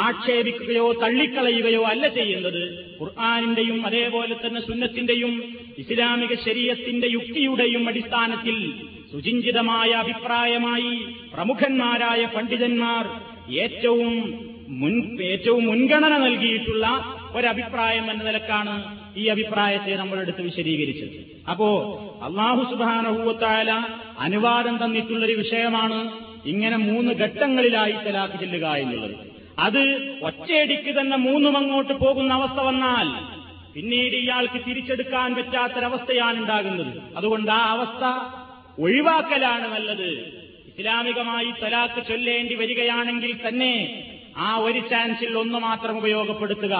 [0.03, 2.63] ആക്ഷേപിക്കുകയോ തള്ളിക്കളയുകയോ അല്ല ചെയ്യുന്നത്.
[2.99, 5.33] ഖുർആാനിന്റെയും അതേപോലെ തന്നെ സുന്നത്തിന്റെയും
[5.77, 8.57] ഇസ്ലാമിക ശരീരത്തിന്റെ യുക്തിയുടെയും അടിസ്ഥാനത്തിൽ
[9.11, 10.93] സുചിഞ്ചിതമായ അഭിപ്രായമായി
[11.33, 13.03] പ്രമുഖന്മാരായ പണ്ഡിതന്മാർ
[13.63, 14.13] ഏറ്റവും
[14.81, 14.93] മുൻ
[15.31, 16.85] ഏറ്റവും മുൻഗണന നൽകിയിട്ടുള്ള
[17.35, 18.75] ഒരഭിപ്രായം എന്ന നിലക്കാണ്
[19.17, 21.69] ഈ അഭിപ്രായത്തെ നമ്മളെടുത്ത് വിശദീകരിച്ചത് അപ്പോ
[22.23, 23.85] അള്ളാഹു സുബാനഹൂവത്തായ
[24.19, 26.11] അനുവാദം തന്നിട്ടുള്ളൊരു വിഷയമാണ്
[26.45, 29.15] ഇങ്ങനെ മൂന്ന് ഘട്ടങ്ങളിലായി തലാഖ് ചെല്ലുക എന്നുള്ളത്.
[29.59, 29.81] അത്
[30.23, 33.07] ഒറ്റയടിക്ക് തന്നെ മൂന്നും അങ്ങോട്ട് പോകുന്ന അവസ്ഥ വന്നാൽ
[33.75, 37.01] പിന്നീട് ഇയാൾക്ക് തിരിച്ചെടുക്കാൻ പറ്റാത്തൊരവസ്ഥയാണ് ഉണ്ടാകുന്നത്.
[37.15, 38.03] അതുകൊണ്ട് ആ അവസ്ഥ
[38.81, 40.09] ഒഴിവാക്കലാണ് നല്ലത്.
[40.67, 44.03] ഇസ്ലാമികമായി തലാക്ക് ചൊല്ലേണ്ടി വരികയാണെങ്കിൽ തന്നെ
[44.37, 46.75] ആ ഒരു ചാൻസിൽ ഒന്ന് മാത്രം ഉപയോഗപ്പെടുത്തുക.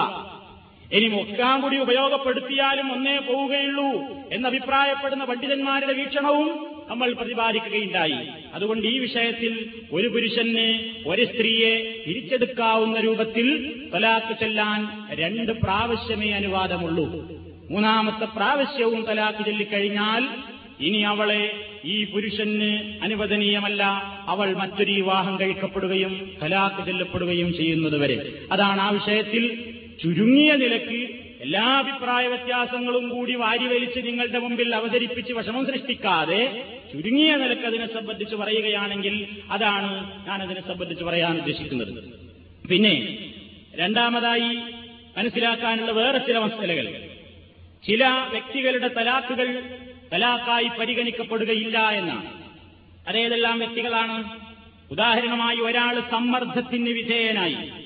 [0.94, 3.88] ഇനി മുക്കാൻ കൂടി ഉപയോഗപ്പെടുത്തിയാലും ഒന്നേ പോവുകയുള്ളൂ
[4.32, 6.48] എന്നഭിപ്രായപ്പെടുന്ന പണ്ഡിതന്മാരുടെ വീക്ഷണവും
[6.88, 8.18] നമ്മൾ പ്രതിപാദിക്കുകയുണ്ടായി.
[8.54, 9.52] അതുകൊണ്ട് ഈ വിഷയത്തിൽ
[9.92, 10.66] ഒരു പുരുഷന്
[11.06, 13.46] ഒരു സ്ത്രീയെ തിരിച്ചെടുക്കാവുന്ന രൂപത്തിൽ
[13.94, 14.80] തലാക്ക് ചെല്ലാൻ
[15.12, 17.06] രണ്ട് പ്രാവശ്യമേ അനുവാദമുള്ളൂ.
[17.70, 20.24] മൂന്നാമത്തെ പ്രാവശ്യവും തലാക്ക് ചൊല്ലിക്കഴിഞ്ഞാൽ
[20.80, 21.42] ഇനി അവളെ
[21.84, 23.82] ഈ പുരുഷന് അനുവദനീയമല്ല.
[24.28, 28.16] അവൾ മറ്റൊരു വിവാഹം കഴിക്കപ്പെടുകയും തലാക്ക് ചെല്ലപ്പെടുകയും ചെയ്യുന്നതുവരെ
[28.52, 29.44] അതാണ് ആ വിഷയത്തിൽ
[30.02, 37.86] ചുരുങ്ങിയ നിലയ്ക്ക് എല്ലാ അഭിപ്രായ വ്യത്യാസങ്ങളും കൂടി വാരിവലിച്ച് നിങ്ങളുടെ മുമ്പിൽ അവതരിപ്പിച്ച് വിഷമം സൃഷ്ടിക്കാതെ ചുരുങ്ങിയ നിലയ്ക്ക് അതിനെ
[37.86, 39.90] സംബന്ധിച്ച് പറയുകയാണെങ്കിൽ അതാണ്
[40.26, 42.04] ഞാൻ അതിനെ സംബന്ധിച്ച് പറയാൻ ഉദ്ദേശിക്കുന്നത്.
[42.68, 43.18] പിന്നെ
[43.74, 44.56] രണ്ടാമതായി
[45.18, 47.08] മനസ്സിലാക്കാനുള്ള വേറെ ചില മസലകൾ
[47.86, 49.62] ചില വ്യക്തികളുടെ തലാക്കുകൾ
[50.12, 52.44] തലാക്കായി പരിഗണിക്കപ്പെടുകയില്ല എന്നാണ്.
[53.08, 54.40] അതേതെല്ലാം വ്യക്തികളാണ്?
[54.90, 57.83] ഉദാഹരണമായി ഒരാൾ സമ്മർദ്ദത്തിന് വിധേയനായി.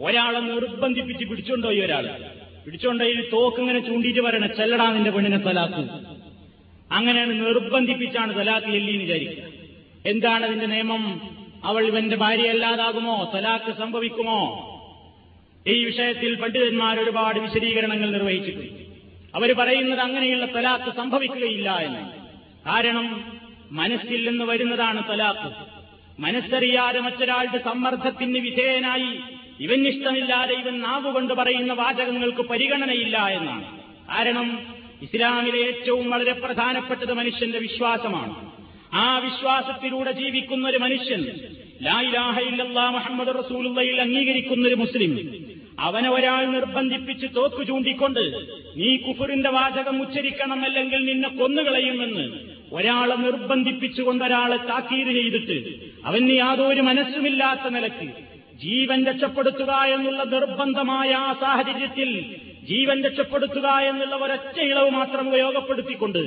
[0.00, 2.30] ഒരാളെ നിർബന്ധിപ്പിച്ച് പിടിച്ചോണ്ടോയി ഒരാൾ
[2.64, 5.88] പിടിച്ചോണ്ടോയി തോക്ക് ഇങ്ങനെ ചൂണ്ടിയിട്ട് പറയണ ചെല്ലടാ നിന്റെ പെണ്ണിനെ തലാക്ക്
[6.92, 9.44] അങ്ങനെയാണ് നിർബന്ധിപ്പിച്ചാണ് തലാക്ക് എല്ലി വിചാരിക്കുക.
[10.06, 11.30] എന്താണ് അതിന്റെ നിയമം?
[11.64, 14.40] അവൾ ഇവന്റെ ഭാര്യയല്ലാതാകുമോ തലാക്ക് സംഭവിക്കുമോ?
[15.66, 18.82] ഈ വിഷയത്തിൽ പണ്ഡിതന്മാർ ഒരുപാട് വിശദീകരണങ്ങൾ നിർവഹിച്ചിട്ടുണ്ട്.
[19.34, 22.12] അവർ പറയുന്നത് അങ്ങനെയുള്ള തലാക്ക് സംഭവിക്കുകയില്ല എന്ന്.
[22.66, 23.24] കാരണം
[23.72, 25.50] മനസ്സിൽ നിന്ന് വരുന്നതാണ് തലാക്ക്
[26.20, 29.20] മനസ്സറിയാതെ മറ്റൊരാളുടെ സമ്മർദ്ദത്തിന് വിധേയനായി
[29.60, 33.64] ഇവൻ ഇഷ്ടമില്ലാതെ ഇവൻ നാവുകൊണ്ട് പറയുന്ന വാചകങ്ങൾക്ക് പരിഗണനയില്ല എന്നാണ്.
[34.08, 34.58] കാരണം
[35.02, 38.50] ഇസ്ലാമിലെ ഏറ്റവും വളരെ പ്രധാനപ്പെട്ടത് മനുഷ്യന്റെ വിശ്വാസമാണ്.
[38.92, 41.22] ആ വിശ്വാസത്തിലൂടെ ജീവിക്കുന്ന ഒരു മനുഷ്യൻ
[42.92, 45.12] മുഹമ്മദ് റസൂലുള്ളയിൽ അംഗീകരിക്കുന്ന ഒരു മുസ്ലിം
[45.78, 48.20] അവനെ ഒരാൾ നിർബന്ധിപ്പിച്ച് തോക്ക് ചൂണ്ടിക്കൊണ്ട്
[48.76, 52.24] നീ കുഫറിന്റെ വാചകം ഉച്ചരിക്കണം അല്ലെങ്കിൽ നിന്നെ കൊന്നുകളയുമെന്ന്
[52.72, 55.56] ഒരാളെ നിർബന്ധിപ്പിച്ചുകൊണ്ട് ഒരാളെ താക്കീത് ചെയ്തിട്ട്
[56.04, 62.10] അവന് യാതൊരു മനസ്സുമില്ലാത്ത നിലയ്ക്ക് ജീവൻ രക്ഷപ്പെടുത്തുക എന്നുള്ള നിർബന്ധമായ ആ സാഹചര്യത്തിൽ
[62.64, 66.18] ജീവൻ രക്ഷപ്പെടുത്തുക എന്നുള്ള ഒരൊറ്റ ഇളവ് മാത്രം ഉപയോഗപ്പെടുത്തിക്കൊണ്ട്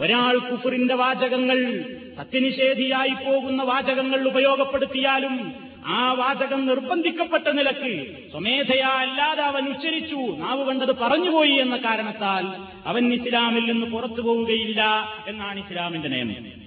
[0.00, 1.58] ഒരാൾ കുഫറിന്റെ വാചകങ്ങൾ
[2.16, 5.52] സത്യനിഷേധിയായി പോകുന്ന വാചകങ്ങൾ ഉപയോഗപ്പെടുത്തിയാലും
[5.86, 7.94] ആ വാചകം നിർബന്ധിക്കപ്പെട്ട നിലയ്ക്ക്
[8.32, 10.20] സ്വമേധയാ അല്ലാതെ അവൻ ഉച്ചരിച്ചു.
[10.38, 12.44] നാവ് കണ്ടത് പറഞ്ഞുപോയി എന്ന കാരണത്താൽ
[12.86, 14.82] അവൻ ഇസ്ലാമിൽ നിന്ന് പുറത്തു പോവുകയില്ല
[15.28, 16.63] എന്നാണ് ഇസ്ലാമിന്റെ നിയമം.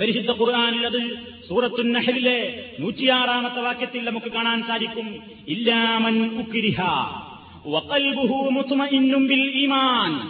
[0.00, 1.16] പരിശുദ്ധ ഖുർആാനിലത്
[1.48, 5.22] സൂറത്തു നഹലിലെ നൂറ്റിയാറാമത്തെ വാക്യത്തിൽ നമുക്ക് കാണാൻ സാധിക്കും.
[5.48, 6.82] ഇല്ലാമൻ ഉക്കിരിഹ
[9.54, 10.28] ഈമാൻ.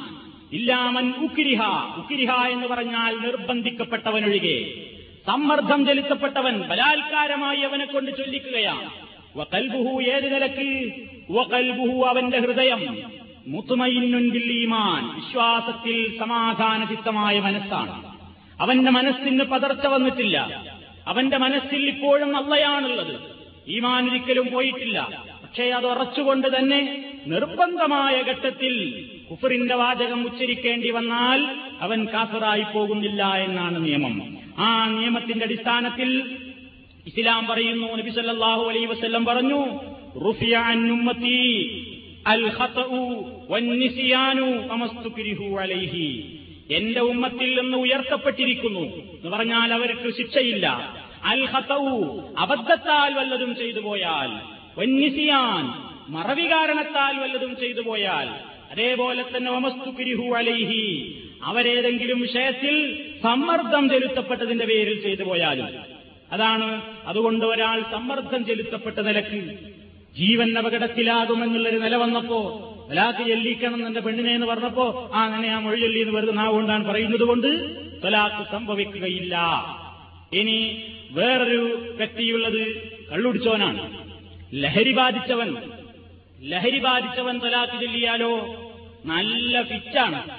[0.52, 1.62] ഇല്ലാമൻ ഉക്കിരിഹ
[1.96, 4.84] ഉക്കിരിഹ എന്ന് പറഞ്ഞാൽ നിർബന്ധിക്കപ്പെട്ടവനൊഴികെ
[5.26, 8.90] സമ്മർദ്ദം ചെലുത്തപ്പെട്ടവൻ ബലാത്കാരമായി അവനെ കൊണ്ട് ചൊല്ലിക്കുകയാണ്.
[9.36, 10.92] വകൽബുഹു ഏത് നിലയ്ക്ക്?
[11.32, 12.98] വകൽബുഹു അവന്റെ ഹൃദയം.
[13.46, 15.20] മുത്തുമയിന്നുൻ ബിൽ ഈമാൻ.
[15.20, 18.07] വിശ്വാസത്തിൽ സമാധാനചിത്തമായ മനസ്സാണ്.
[18.60, 20.64] അവന്റെ മനസ്സിന് പതർച്ച വന്നിട്ടില്ല.
[21.06, 23.20] അവന്റെ മനസ്സിൽ ഇപ്പോഴും അള്ളയാണുള്ളത്.
[23.68, 25.24] ഈമാൻ ഒരിക്കലും പോയിട്ടില്ല.
[25.42, 34.38] പക്ഷേ അത് ഉറച്ചുകൊണ്ട് തന്നെ നിർബന്ധമായ ഘട്ടത്തിൽ കുഫറിന്റെ വാചകം ഉച്ചരിക്കേണ്ടി വന്നാൽ അവൻ കാഫറായി പോകുന്നില്ല എന്നാണ് നിയമം.
[34.58, 36.36] ആ നിയമത്തിന്റെ അടിസ്ഥാനത്തിൽ
[37.06, 39.66] ഇസ്ലാം പറയുന്നു നബി സല്ലല്ലാഹു അലൈഹി വസല്ലം പറഞ്ഞു
[42.26, 42.50] അൽ
[45.60, 46.37] അലൈഹി.
[46.70, 50.66] എന്റെ ഉമ്മത്തിൽ നിന്ന് ഉയർത്തപ്പെട്ടിരിക്കുന്നു എന്ന് പറഞ്ഞാൽ അവർക്ക് ശിക്ഷയില്ല.
[51.24, 60.34] അൽ ഹത്തവു അബദ്ധത്താൽ വല്ലതും ചെയ്തു പോയാൽ വന്യസിയാൻ മറവി കാരണത്താൽ വല്ലതും ചെയ്തു പോയാൽ അതേപോലെ തന്നെ ഒമസ്തുക്രിഹു
[60.34, 65.98] അലൈഹി അവരേതെങ്കിലും വിഷയത്തിൽ സമ്മർദ്ദം ചെലുത്തപ്പെട്ടതിന്റെ പേരിൽ ചെയ്തു പോയാലും.
[66.32, 69.58] അതാണ് അതുകൊണ്ട് ഒരാൾ സമ്മർദ്ദം ചെലുത്തപ്പെട്ട നിലയ്ക്ക്
[70.16, 76.00] ജീവൻ അപകടത്തിലാകുമെന്നുള്ളൊരു നില വന്നപ്പോ തലാക്ക് ചൊല്ലിക്കണം എന്റെ പെണ്ണിനെ എന്ന് പറഞ്ഞപ്പോ ആ അങ്ങനെ ആ മൊഴി ചൊല്ലി
[76.00, 77.48] എന്ന് വെറുതെ നാവുകൊണ്ടാണ് പറയുന്നത് കൊണ്ട്
[78.02, 79.36] തലാക്ക് സംഭവിക്കുകയില്ല.
[80.32, 84.04] ഇനി വേറൊരു വ്യക്തിയുള്ളത് കള്ളുടിച്ചവനാണ്.
[84.54, 85.56] ലഹരി ബാധിച്ചവൻ.
[86.40, 88.32] ലഹരി ബാധിച്ചവൻ തലാക്ക് ചൊല്ലിയാലോ?
[89.04, 90.30] നല്ല ഫിറ്റാണ്.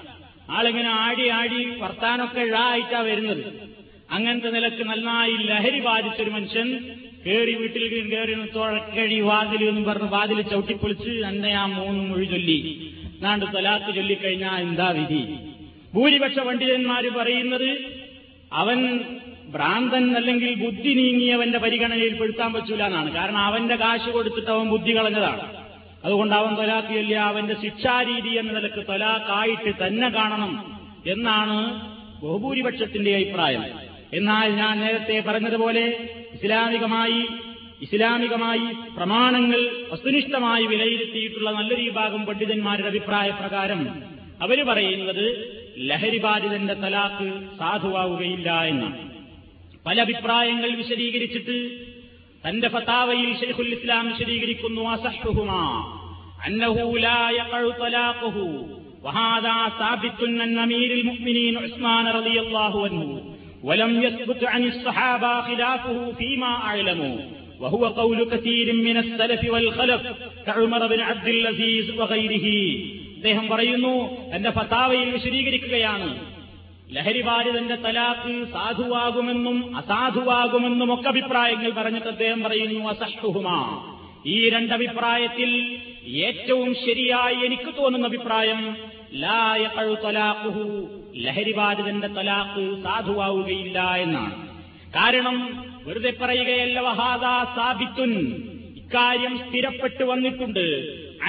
[0.51, 3.45] ആളിങ്ങനെ ആടി ആടി വർത്താനൊക്കെ ഴായിട്ടാ വരുന്നത്.
[4.11, 11.25] അങ്ങനത്തെ നിലയ്ക്ക് നന്നായി ലഹരി ബാധിച്ചൊരു മനുഷ്യൻ കേറി വീട്ടിൽ കയറി തുഴക്കഴി വാതിൽ എന്ന് പറഞ്ഞ് വാതിൽ ചവിട്ടിപ്പൊളിച്ച്
[11.25, 12.57] അന്നെ ആ മൂന്ന് മൊഴി ചൊല്ലി.
[13.21, 15.39] നാണ്ട് തലാത്ത് ചൊല്ലിക്കഴിഞ്ഞാൽ എന്താ വിധി?
[15.93, 17.69] ഭൂരിപക്ഷ പണ്ഡിതന്മാര് പറയുന്നത്
[18.53, 18.99] അവൻ
[19.53, 23.11] ഭ്രാന്തൻ അല്ലെങ്കിൽ ബുദ്ധി നീങ്ങിയവന്റെ പരിഗണനയിൽ പെടുത്താൻ പറ്റൂല എന്നാണ്.
[23.13, 25.41] കാരണം അവന്റെ കാശ് കൊടുത്തിട്ട് അവൻ ബുദ്ധി കളഞ്ഞതാണ്.
[26.03, 30.51] അതുകൊണ്ട് അവൻ തൊലാക്ക് ചൊല്ലിയ അവന്റെ ശിക്ഷാരീതി എന്ന നിലയ്ക്ക് തൊലാക്കായിട്ട് തന്നെ കാണണം
[31.05, 31.57] എന്നാണ്
[32.21, 33.63] ബഹുഭൂരിപക്ഷത്തിന്റെ അഭിപ്രായം.
[34.13, 35.85] എന്നാൽ ഞാൻ നേരത്തെ പറഞ്ഞതുപോലെ
[36.36, 37.20] ഇസ്ലാമികമായി
[37.82, 43.80] ഇസ്ലാമികമായി പ്രമാണങ്ങൾ വസ്തുനിഷ്ഠമായി വിലയിരുത്തിയിട്ടുള്ള നല്ലൊരു വിഭാഗം പണ്ഡിതന്മാരുടെ അഭിപ്രായ പ്രകാരം
[44.40, 45.24] അവര് പറയുന്നത്
[45.88, 47.26] ലഹരി ബാധിതന്റെ തലാക്ക്
[47.60, 49.00] സാധുവാവുകയില്ല എന്നാണ്
[49.86, 51.58] പല അഭിപ്രായങ്ങൾ വിശദീകരിച്ചിട്ട്
[52.44, 55.62] തന്റെ ഫതാവയിൽ ഷെയ്ഖുൽ ഇസ്ലാം വിശദീകരിക്കുന്നു അസഹുഹുമാ
[56.46, 58.46] അന്നഹു ലാ യഖഉ തലാഖുഹു
[59.06, 63.02] وهذا ثابت عن أمير المؤمنين عثمان رضي الله عنه
[63.64, 67.16] ولم يثبت عن الصحابة خلافه فيما أعلموا
[67.60, 70.02] وهو قول كثير من السلف والخلف
[70.46, 72.46] كعمر بن عبد العزيز وغيره
[73.18, 73.94] അദ്ദേഹം പറയുന്നു
[74.32, 76.08] തന്റെ ഫതാവയിൽ വിശദീകരിക്കുകയാണ്
[76.90, 83.48] ലഹരിബാധിതന്റെ തലാക്ക് സാധുവാകുമെന്നും അസാധുവാകുമെന്നും ഒക്കെ അഭിപ്രായങ്ങൾ പറഞ്ഞിട്ട് അദ്ദേഹം പറയുന്നു അസഹുഹുമ
[84.26, 85.50] ഈ രണ്ടഭിപ്രായത്തിൽ
[86.24, 88.60] ഏറ്റവും ശരിയായി എനിക്ക് തോന്നുന്ന അഭിപ്രായം
[89.13, 90.63] ലായക്കഴു തലാഖുഹു
[91.15, 94.35] ലഹരിബാധിതന്റെ തലാക്ക് സാധുവാവുകയില്ല എന്നാണ്.
[94.95, 95.37] കാരണം
[95.87, 98.13] വെറുതെ പറയുകയല്ല വഹാദാ സാബിത്തുൻ.
[98.81, 100.65] ഇക്കാര്യം സ്ഥിരപ്പെട്ടു വന്നിട്ടുണ്ട്.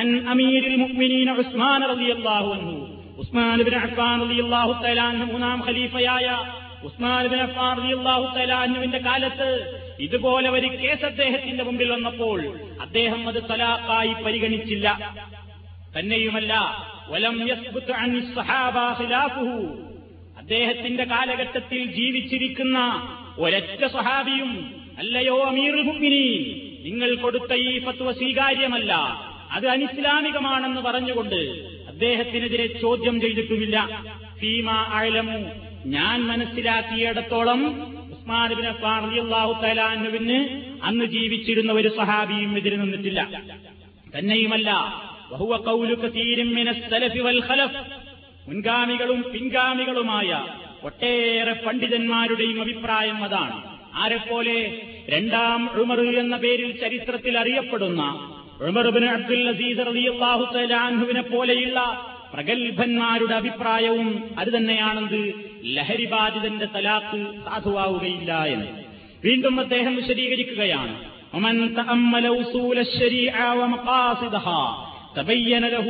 [0.00, 2.76] അൻ അമീരിൽ മുഅ്മിനീന ഉസ്മാൻ റളിയല്ലാഹു അൻഹു.
[3.18, 5.00] ഉസ്മാൻ ഇബ്നു അഫ്ഫാൻ റളിയല്ലാഹു തആല
[5.32, 6.26] മൂന്നാം ഖലീഫയായ
[6.84, 9.50] ഉസ്മാൻ ഇബ്നു അഫ്ഫാൻ റളിയല്ലാഹു തആല അൻഹുവിന്റെ കാലത്ത്
[9.98, 12.38] ഇതുപോലെ ഒരു കേസ് അദ്ദേഹത്തിന്റെ മുമ്പിൽ വന്നപ്പോൾ
[12.80, 14.86] അദ്ദേഹം അത് തലാഖായി പരിഗണിച്ചില്ല.
[15.96, 16.52] തന്നെയുമല്ല
[20.36, 22.78] അദ്ദേഹത്തിന്റെ കാലഘട്ടത്തിൽ ജീവിച്ചിരിക്കുന്ന
[23.38, 24.50] ഒരൊറ്റ സ്വഹാബിയും
[24.98, 26.42] അല്ലയോ അമീറുൽ മുഅ്മിനീൻ.
[26.84, 28.92] നിങ്ങൾ കൊടുത്ത ഈ ഫത്വ സ്വീകാര്യമല്ല.
[29.50, 31.40] അത് അനിസ്ലാമികമാണെന്ന് പറഞ്ഞുകൊണ്ട്
[31.88, 33.76] അദ്ദേഹത്തിനെതിരെ ചോദ്യം ചെയ്തിട്ടുമില്ല.
[34.40, 35.38] ഫീമ അഴലമു
[35.86, 37.60] ഞാൻ മനസ്സിലാക്കിയിടത്തോളം
[38.14, 38.50] ഉസ്മാൻ
[39.62, 40.38] തആല അൻഹുവിന്
[40.82, 43.20] അന്ന് ജീവിച്ചിരുന്ന ഒരു സഹാബിയും എതിരെ നിന്നിട്ടില്ല.
[44.16, 44.70] തന്നെയുമല്ല
[45.32, 45.56] വഹുവ
[46.90, 47.76] സലഫി വൽ ഖലഫ്.
[48.48, 50.46] മുൻഗാമികളും പിൻഗാമികളുമായ
[50.82, 53.78] ഒട്ടേറെ പണ്ഡിതന്മാരുടെയും അഭിപ്രായം അതാണ്.
[53.94, 58.02] ആരെപ്പോലെ രണ്ടാം ഉമർ എന്ന പേരിൽ ചരിത്രത്തിൽ അറിയപ്പെടുന്ന
[58.60, 68.66] ഉമർബിൻ അബ്ദുൽ അസീസ് റളിയല്ലാഹു പോലെയുള്ള പ്രഗത്ഭന്മാരുടെ അഭിപ്രായവും അത് തന്നെയാണെന്ന് ലഹരിബാധിതന്റെ തലാക്ക് സാധുവാവുകയില്ല എന്ന്.
[69.24, 71.20] വീണ്ടും അദ്ദേഹം വിശദീകരിക്കുകയാണ്.
[75.17, 75.87] ومن تأمل أصول الشريعة ومقاصدها تبين له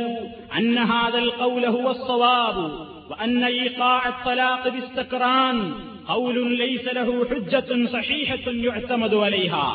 [0.58, 2.56] أن هذا القول هو الصواب
[3.10, 5.72] وأن إيقاع الطلاق باستقران
[6.08, 9.68] قول ليس له حجة صحيحة يعتمد عليها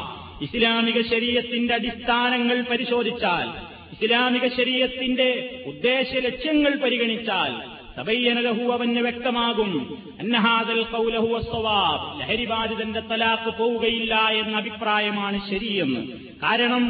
[0.45, 3.47] ഇസ്ലാമിക ശരീരത്തിന്റെ അടിസ്ഥാനങ്ങൾ പരിശോധിച്ചാൽ
[3.95, 5.27] ഇസ്ലാമിക ശരീരത്തിന്റെ
[5.67, 7.51] ഉദ്ദേശ ലക്ഷ്യങ്ങൾ പരിഗണിച്ചാൽ
[7.97, 9.71] തബയ്യനലഹു അവന് വ്യക്തമാകും
[10.19, 16.01] അന്നഹാദൽ കൗലഹു അസ്വവാബ് ലഹരിബാധിതന്റെ തലാക്ക് പോവുകയില്ല എന്ന അഭിപ്രായമാണ് ശരിയെന്ന്
[16.43, 16.85] കാരണം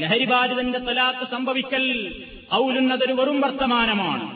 [0.00, 1.84] ലഹരിബാധിതന്റെ തലാത്ത് സംഭവിക്കൽ
[2.54, 4.26] ഔലുന്നതൊരു വെറും വർത്തമാനമാണ്.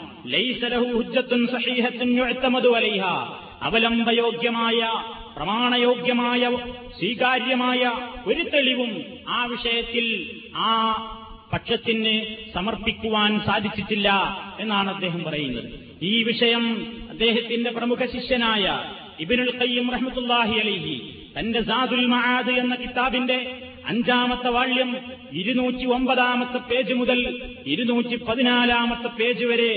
[3.66, 4.80] അവലംബയോഗ്യമായ
[5.36, 6.42] പ്രമാണയോഗ്യമായ
[6.98, 7.82] സ്വീകാര്യമായ
[8.26, 8.92] ഒരു തെളിവും
[9.28, 10.06] ആ വിഷയത്തിൽ
[10.56, 10.70] ആ
[11.52, 12.14] പക്ഷത്തിന്
[12.54, 14.08] സമർപ്പിക്കുവാൻ സാധിച്ചിട്ടില്ല
[14.60, 15.68] എന്നാണ് അദ്ദേഹം പറയുന്നത്.
[16.02, 16.64] ഈ വിഷയം
[17.10, 18.64] അദ്ദേഹത്തിന്റെ പ്രമുഖ ശിഷ്യനായ
[19.20, 20.96] ഇബിനുൽ കയ്യം റഹ്മത്തുല്ലാഹി അലിഹി
[21.38, 23.38] തന്റെ സാദുൽ മഹാദ് എന്ന കിതാബിന്റെ
[23.90, 24.90] അഞ്ചാമത്തെ വാള്യം
[25.40, 27.20] ഇരുന്നൂറ്റി ഒമ്പതാമത്തെ പേജ് മുതൽ
[27.72, 29.72] ഇരുന്നൂറ്റി പതിനാലാമത്തെ പേജ് വരെ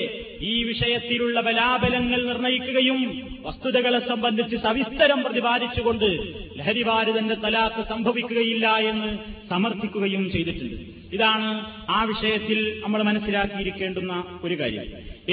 [0.52, 3.00] ഈ വിഷയത്തിലുള്ള ബലാബലങ്ങൾ നിർണയിക്കുകയും
[3.46, 6.10] വസ്തുതകളെ സംബന്ധിച്ച് സവിസ്തരം പ്രതിപാദിച്ചുകൊണ്ട്
[6.58, 9.12] ലഹരിവാരുതന്റെ തലാക്ക് സംഭവിക്കുകയില്ല എന്ന്
[9.50, 10.78] സമർത്ഥിക്കുകയും ചെയ്തിട്ടുണ്ട്.
[11.16, 11.48] ഇതാണ്
[11.90, 14.86] ആ വിഷയത്തിൽ നമ്മൾ മനസ്സിലാക്കിയിരിക്കേണ്ടുന്ന ഒരു കാര്യം.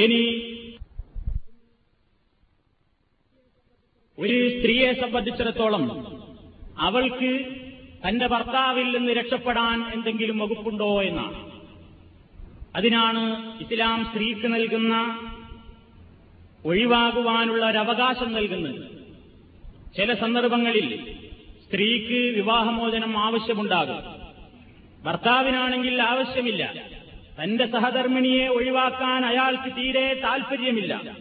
[0.05, 0.22] ഇനി
[4.18, 5.85] ഒരു സ്ത്രീയെ സംബന്ധിച്ചിടത്തോളം
[6.89, 7.31] അവൾക്ക്
[8.07, 11.51] തന്റെ ഭർത്താവിൽ നിന്ന് രക്ഷപ്പെടാൻ എന്തെങ്കിലും വകുപ്പുണ്ടോ എന്നാണ്.
[12.76, 15.18] അതിനാണ് ഇസ്ലാം സ്ത്രീക്ക് നൽകുന്ന
[16.64, 18.82] ഒഴിവാകുവാനുള്ള ഒരു അവകാശം നൽകുന്നത്.
[19.96, 21.16] ചില സന്ദർഭങ്ങളിൽ
[21.68, 23.99] സ്ത്രീക്ക് വിവാഹമോചനം ആവശ്യമുണ്ടാകും.
[25.05, 26.88] ഭർത്താവിനാണെങ്കിൽ ആവശ്യമില്ല.
[27.42, 31.16] തന്റെ സഹധർമ്മിണിയെ ഒഴിവാക്കാൻ അയാൾക്ക് തീരെ താൽപര്യമില്ല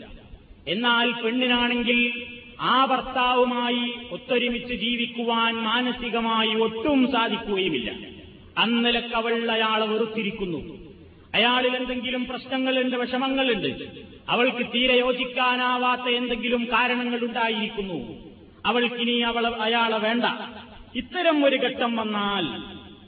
[0.67, 2.25] എന്നാൽ പെണ്ണിനാണെങ്കിൽ
[2.61, 7.91] ആ ഭർത്താവുമായി ഒത്തൊരുമിച്ച് ജീവിക്കുവാൻ മാനസികമായി ഒട്ടും സാധിക്കുകയുമില്ല.
[8.57, 10.77] അന്നലക്കവൾ അയാളെ വെറുത്തിരിക്കുന്നു.
[11.33, 13.87] അയാളിൽ എന്തെങ്കിലും പ്രശ്നങ്ങളുണ്ട് വിഷമങ്ങളുണ്ട്
[14.29, 18.27] അവൾക്ക് തീരെ യോജിക്കാനാവാത്ത എന്തെങ്കിലും കാരണങ്ങൾ ഉണ്ടായിരിക്കുന്നു.
[18.65, 20.23] അവൾക്കിനി അവൾ അയാളെ വേണ്ട.
[20.95, 22.61] ഇത്തരം ഒരു ഘട്ടം വന്നാൽ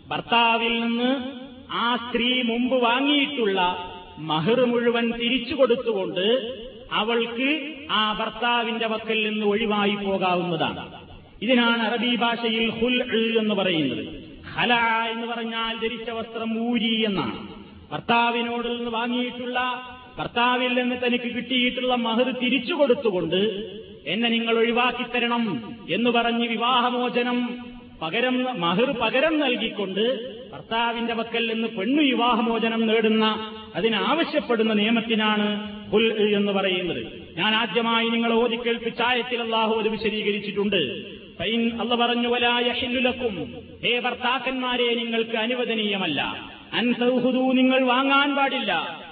[0.09, 1.39] ഭർത്താവിൽ നിന്ന്
[1.71, 3.85] ആ സ്ത്രീ മുമ്പ് വാങ്ങിയിട്ടുള്ള
[4.17, 6.25] മഹർ മുഴുവൻ തിരിച്ചു കൊടുത്തുകൊണ്ട്
[6.91, 10.91] അവൾക്ക് ആ ഭർത്താവിന്റെ വക്കൽ നിന്ന് ഒഴിവായി പോകാവുന്നതാണ്.
[11.41, 14.23] ഇതിനാണ് അറബി ഭാഷയിൽ ഹുൽ എന്ന് പറയുന്നത്.
[14.55, 14.73] ഹല
[15.11, 17.47] എന്ന് പറഞ്ഞാൽ ധരിച്ച വസ്ത്രം ഊരി എന്നാണ്.
[17.91, 19.59] ഭർത്താവിനോട് നിന്ന് വാങ്ങിയിട്ടുള്ള
[20.17, 23.41] ഭർത്താവിൽ നിന്ന് തനിക്ക് കിട്ടിയിട്ടുള്ള മഹർ തിരിച്ചു കൊടുത്തുകൊണ്ട്
[24.05, 27.59] എന്നെ നിങ്ങൾ ഒഴിവാക്കി തരണം എന്ന് പറഞ്ഞ് വിവാഹമോചനം
[28.01, 30.05] പകരം മഹർ പകരം നൽകിക്കൊണ്ട്
[30.53, 35.47] ഭർത്താവിന്റെ പക്കൽ നിന്ന് പെണ്ണു വിവാഹമോചനം നേടുന്ന അതിനാവശ്യപ്പെടുന്ന നിയമത്തിനാണ്
[35.91, 37.29] ഹുൽ എന്ന് പറയുന്നത്.
[37.37, 41.09] ഞാൻ ആദ്യമായി നിങ്ങൾ ഓതിക്കേൽപ്പിച്ച ആയത്തിൽ അള്ളാഹു അത് വിശദീകരിച്ചിട്ടുണ്ട്.
[41.79, 46.49] അല്ല പറഞ്ഞു വലായഹില്ലുലക്കും ഹേ ഭർത്താക്കന്മാരെ നിങ്ങൾക്ക് അനുവദനീയമല്ല.
[46.73, 49.03] അൻസൗഹുദു നിങ്ങൾ വാങ്ങാൻ പാടില്ല.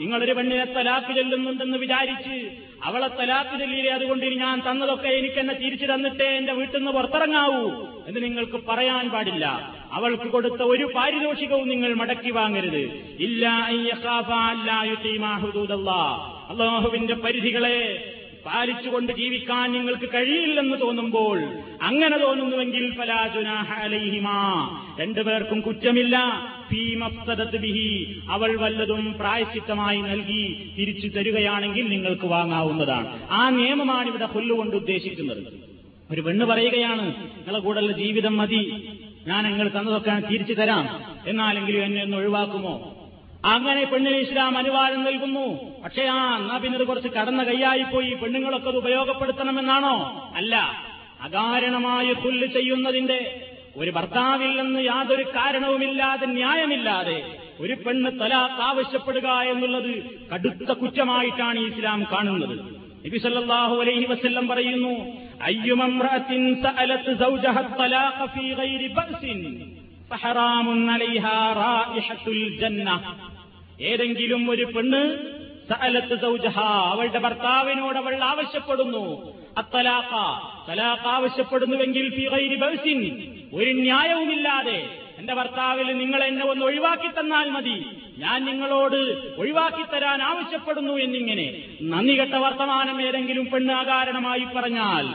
[0.00, 2.36] നിങ്ങളൊരു പെണ്ണിനെ തലാക്ക് ചെല്ലുന്നുണ്ടെന്ന് വിചാരിച്ച്
[2.84, 3.92] അവളെ തലാക്ക് ചെല്ലിയില്ലേ?
[3.92, 9.44] അതുകൊണ്ട് ഞാൻ തന്നതൊക്കെ എനിക്ക് എന്നെ തിരിച്ചു തന്നിട്ടേ എന്റെ വീട്ടിൽ നിന്ന് പുറത്തിറങ്ങാവൂ എന്ന് നിങ്ങൾക്ക് പറയാൻ പാടില്ല.
[9.92, 12.82] അവൾക്ക് കൊടുത്ത ഒരു പാരിതോഷികവും നിങ്ങൾ മടക്കി വാങ്ങരുത്.
[13.20, 13.48] ഇല്ല
[16.50, 17.78] അള്ളാഹുവിന്റെ പരിധികളെ
[18.46, 21.42] പാലിച്ചുകൊണ്ട് ജീവിക്കാൻ നിങ്ങൾക്ക് കഴിയില്ലെന്ന് തോന്നുമ്പോൾ
[21.82, 24.68] അങ്ങനെ തോന്നുന്നുവെങ്കിൽ ഫലാജുനാഹലൈഹിമാ
[25.00, 26.18] രണ്ടുപേർക്കും കുറ്റമില്ല.
[27.56, 28.20] ബിഹി.
[28.28, 33.28] അവൾ വല്ലതും പ്രായശ്ചിത്തമായി നൽകി തിരിച്ചു തരികയാണെങ്കിൽ നിങ്ങൾക്ക് വാങ്ങാവുന്നതാണ്.
[33.30, 35.42] ആ നിയമമാണ് ഇവിടെ കൊല്ലുകൊണ്ട് ഉദ്ദേശിക്കുന്നത്.
[36.10, 38.88] ഒരു പെണ്ണ് പറയുകയാണ് നിങ്ങളെ കൂടെയുള്ള ജീവിതം മതി.
[39.26, 40.88] ഞാൻ നിങ്ങൾ തന്നതൊക്കെ തിരിച്ചു തരാം.
[41.26, 42.91] എന്നാലെങ്കിലും എന്നെ ഒന്ന് ഒഴിവാക്കുമോ?
[43.44, 45.60] അങ്ങനെ പെണ്ണിന് ഇസ്ലാം അനുവാദം നൽകുന്നു.
[45.84, 48.14] പക്ഷേ ആ എന്നാ പിന്നെ ഇത് കുറച്ച് കടന്ന കൈയായിപ്പോയി.
[48.14, 49.94] പെണ്ണുങ്ങളൊക്കെ അത് ഉപയോഗപ്പെടുത്തണമെന്നാണോ?
[50.36, 50.56] അല്ല.
[51.22, 60.72] അകാരണമായ പുല്ല് ചെയ്യുന്നതിന്റെ ഒരു ഭർത്താവിൽ നിന്ന് യാതൊരു കാരണവുമില്ലാതെ ന്യായമില്ലാതെ ഒരു പെണ്ണ് തലാഖ് ആവശ്യപ്പെടുക എന്നുള്ളത് കടുത്ത
[60.72, 62.82] കുറ്റമായിട്ടാണ് ഇസ്ലാം കാണുന്നത്.
[63.06, 65.16] നബി സല്ലല്ലാഹു അലൈഹി വസല്ലം പറയുന്നു
[67.18, 68.94] സൗജഹ തലാഖ ഫീ ഗൈരി
[70.90, 72.42] അലൈഹാ റായിഹത്തുൽ
[73.90, 75.02] ഏതെങ്കിലും ഒരു പെണ്ണ്
[75.70, 76.56] സഅലത്ത് സൗജഹ
[76.92, 79.04] അവളുടെ ഭർത്താവിനോട് അവൾ ആവശ്യപ്പെടുന്നു.
[79.58, 80.10] അത്തലാഖ
[80.68, 82.06] തലാഖ ആവശ്യപ്പെടുന്നുവെങ്കിൽ
[83.52, 84.80] ഒരു ന്യായവുമില്ലാതെ
[85.18, 87.76] എന്റെ ഭർത്താവിൽ നിങ്ങൾ എന്നെ ഒന്ന് ഒഴിവാക്കി തന്നാൽ മതി.
[88.18, 89.00] ഞാൻ നിങ്ങളോട്
[89.38, 91.46] ഒഴിവാക്കി തരാൻ ആവശ്യപ്പെടുന്നു എന്നിങ്ങനെ
[91.82, 95.06] നന്ദി കെട്ട വർത്തമാനം ഏതെങ്കിലും പെണ്ണ് അകാരണമായി പറഞ്ഞാൽ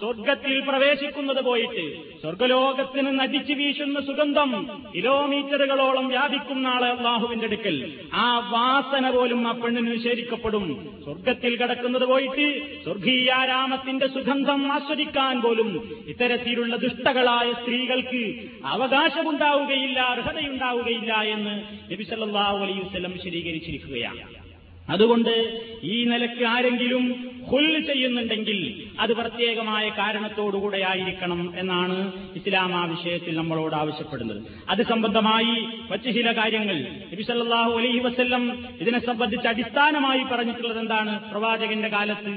[0.00, 7.98] സ്വർഗത്തിൽ പ്രവേശിക്കുന്നത് പോയിട്ട് സ്വർഗലോകത്തിന് നടിച്ചു വീശുന്ന സുഗന്ധം കിലോമീറ്ററുകളോളം വ്യാപിക്കുന്ന ആളെ അള്ളാഹുവിന്റെ അടുക്കൽ.
[8.12, 10.96] ആ വാസന പോലും ആ പെണ്ണിന് നിഷേധിക്കപ്പെടും.
[11.04, 21.62] സ്വർഗത്തിൽ കിടക്കുന്നത് പോയിട്ട് സ്വർഗീയാരാമത്തിന്റെ സുഗന്ധം ആസ്വദിക്കാൻ പോലും ഇത്തരത്തിലുള്ള ദുഷ്ടകളായ സ്ത്രീകൾക്ക് അവകാശമുണ്ടാവുകയില്ല അർഹതയുണ്ടാവുകയില്ല എന്ന്
[21.92, 22.80] നബി സല്ലല്ലാഹു അലൈഹി
[23.12, 24.41] വിശദീകരിച്ചിരിക്കുകയാണ്.
[24.88, 25.34] അതുകൊണ്ട്
[25.82, 27.04] ഈ നിലയ്ക്ക് ആരെങ്കിലും
[27.50, 28.58] ഹുല്ല് ചെയ്യുന്നുണ്ടെങ്കിൽ
[29.00, 31.96] അത് പ്രത്യേകമായ കാരണത്തോടുകൂടെ ആയിരിക്കണം എന്നാണ്
[32.34, 34.40] ഇസ്ലാം ആ വിഷയത്തിൽ നമ്മളോട് ആവശ്യപ്പെടുന്നത്.
[34.68, 35.54] അത് സംബന്ധമായി
[35.90, 36.76] മറ്റു ചില കാര്യങ്ങൾ
[37.12, 38.44] നബിസല്ലാഹു അലൈഹി വസ്ല്ലം
[38.80, 41.14] ഇതിനെ സംബന്ധിച്ച് അടിസ്ഥാനമായി പറഞ്ഞിട്ടുള്ളത് എന്താണ്?
[41.30, 42.34] പ്രവാചകന്റെ കാലത്ത്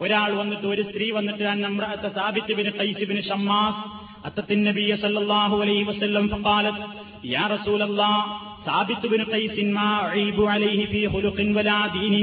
[0.00, 3.82] ഒരാൾ വന്നിട്ട് ഒരു സ്ത്രീ വന്നിട്ട് അന്നമ്രഅത്ത സാബിത്തുബിന് കൈസിബിന് ഷമ്മാസ്
[4.24, 6.82] അത്തത്തിൻ നബിയ സല്ലല്ലാഹു അലൈഹി വസ്ല്ലം ഫഖാലത്
[7.24, 8.22] യാ റസൂലല്ലാഹ്
[8.67, 12.15] ثابت بن قيس ما أعيب عليه في خلق ولا دين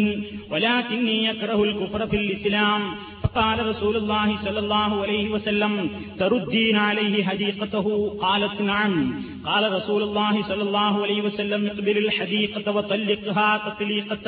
[0.51, 2.81] ولكني يكره الكفر في الإسلام
[3.25, 5.73] فقال رسول الله صلى الله عليه وسلم
[6.19, 7.87] تردين عليه حديقته
[8.21, 8.95] قالت نعم
[9.45, 14.27] قال رسول الله صلى الله عليه وسلم اقبل الحديقة وطلقها تطليقة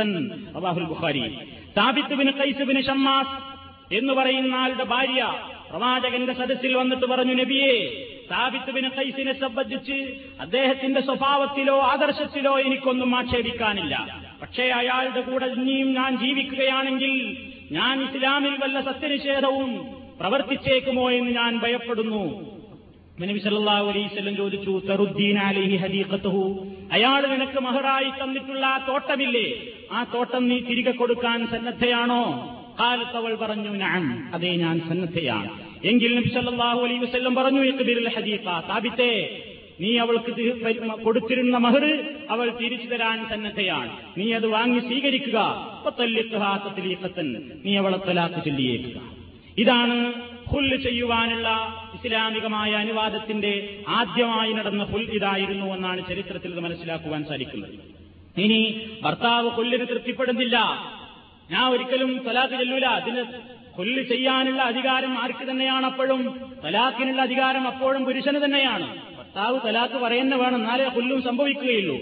[0.55, 1.27] رواه البخاري
[1.77, 3.27] ثابت بن قيس بن شماس
[3.91, 5.23] എന്ന് പറയുന്ന ആളുടെ ഭാര്യ
[5.71, 7.75] പ്രവാചകന്റെ സദസ്സിൽ വന്നിട്ട് പറഞ്ഞു നബിയെ
[8.30, 14.22] സാബിത്ത് ബിൻ ഖൈസിനെ സംബന്ധിച്ച് അദ്ദേഹത്തിന്റെ സ്വഭാവത്തിലോ ആദർശത്തിലോ എനിക്കൊന്നും ആക്ഷേപിക്കാനില്ല.
[14.42, 17.38] പക്ഷേ അയാളുടെ കൂടെ ഇനിയും ഞാൻ ജീവിക്കുകയാണെങ്കിൽ
[17.72, 19.86] ഞാൻ ഇസ്ലാമിൽ വല്ല സത്യനിഷേധവും
[20.20, 22.58] പ്രവർത്തിച്ചേക്കുമോ എന്ന് ഞാൻ ഭയപ്പെടുന്നു.
[23.22, 25.78] നബി സല്ലല്ലാഹു അലൈഹി വസല്ലം ചോദിച്ചു തറുദ്ദീൻ അലൈഹി
[26.92, 29.48] അയാൾ നിനക്ക് മഹറായി തന്നിട്ടുള്ള ആ തോട്ടമില്ലേ?
[29.92, 32.24] ആ തോട്ടം നീ തിരികെ കൊടുക്കാൻ സന്നദ്ധയാണോ?
[32.80, 35.67] കാലത്തവൾ പറഞ്ഞു ഞാൻ അതേ ഞാൻ സന്നദ്ധയാണ്.
[35.84, 39.44] എങ്കിൽ നബി സല്ലല്ലാഹു അലൈഹി വസല്ലം പറഞ്ഞു ഇഖ്ബിറുൽ ഹദീഖ താബിത്തെ
[39.82, 40.62] നീ അവൾക്ക്
[41.04, 43.98] കൊടുത്തിരുന്ന മഹർ അവൾ തിരിച്ചു തരാൻ സന്നദ്ധയാണ്.
[44.18, 45.40] നീ അത് വാങ്ങി സ്വീകരിക്കുക.
[47.66, 49.02] നീ അവളെ തലാക്ക് ചൊല്ലിയേക്കുക.
[49.58, 50.14] ഇതാണ്
[50.48, 51.50] ഹുല്ല് ചെയ്യുവാനുള്ള
[51.94, 57.98] ഇസ്ലാമികമായ അനുവാദത്തിന്റെ ആദ്യമായി നടന്ന ഹുൽ ഇതായിരുന്നു എന്നാണ് ചരിത്രത്തിൽ ഇത് മനസ്സിലാക്കുവാൻ സാധിക്കുന്നത്.
[58.42, 60.58] ഇനി ഭർത്താവ് കൊല്ലിന് തൃപ്തിപ്പെടുന്നില്ല.
[61.52, 62.86] ഞാൻ ഒരിക്കലും തലാഖ് ചെല്ലൂല.
[62.86, 63.26] അതിന്
[63.78, 66.52] കൊല്ലു ചെയ്യാനുള്ള അധികാരം ആർക്ക് തന്നെയാണ് അപ്പോഴും?
[66.66, 68.96] തലാക്കിനുള്ള അധികാരം അപ്പോഴും പുരുഷന് തന്നെയാണ്.
[69.18, 70.56] ഭർത്താവ് തലാഖ് പറയുന്ന വേണം.
[70.56, 71.98] എന്നാലേ കൊല്ലും സംഭവിക്കുകയുള്ളൂ.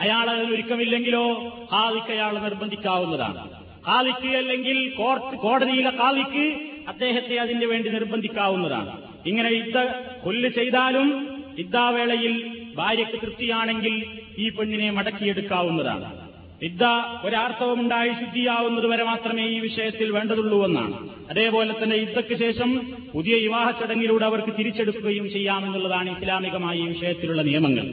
[0.00, 1.56] അയാൾ ഒരുക്കമില്ലെങ്കിലോ?
[1.72, 3.50] ഹാദിക്ക് അയാൾ നിർബന്ധിക്കാവുന്നതാണ്.
[3.86, 9.02] ഹാദിക്ക് അല്ലെങ്കിൽ കോർട്ട് കോടതിയിലെ കാലിക്ക് അദ്ദേഹത്തെ അതിന് വേണ്ടി നിർബന്ധിക്കാവുന്നതാണ്.
[9.26, 9.78] ഇങ്ങനെ യുദ്ധ
[10.24, 16.29] കൊല്ല് ചെയ്താലും യുദ്ധാവേളയിൽ ഭാര്യയ്ക്ക് തൃപ്തിയാണെങ്കിൽ ഈ പെണ്ണിനെ മടക്കിയെടുക്കാവുന്നതാണ്.
[16.62, 16.84] യുദ്ധ
[17.24, 20.94] ഒരാർത്ഥവുമുണ്ടായി ശുദ്ധിയാവുന്നത് വരെ മാത്രമേ ഈ വിഷയത്തിൽ വേണ്ടതുള്ളൂ എന്നാണ്.
[21.30, 22.70] അതേപോലെ തന്നെ ഇദ്ദയ്ക്ക് ശേഷം
[23.14, 27.86] പുതിയ വിവാഹ ചടങ്ങിലൂടെ അവർക്ക് തിരിച്ചെടുക്കുകയും ചെയ്യാമെന്നുള്ളതാണ് ഇസ്ലാമികമായ ഈ വിഷയത്തിലുള്ള നിയമങ്ങൾ.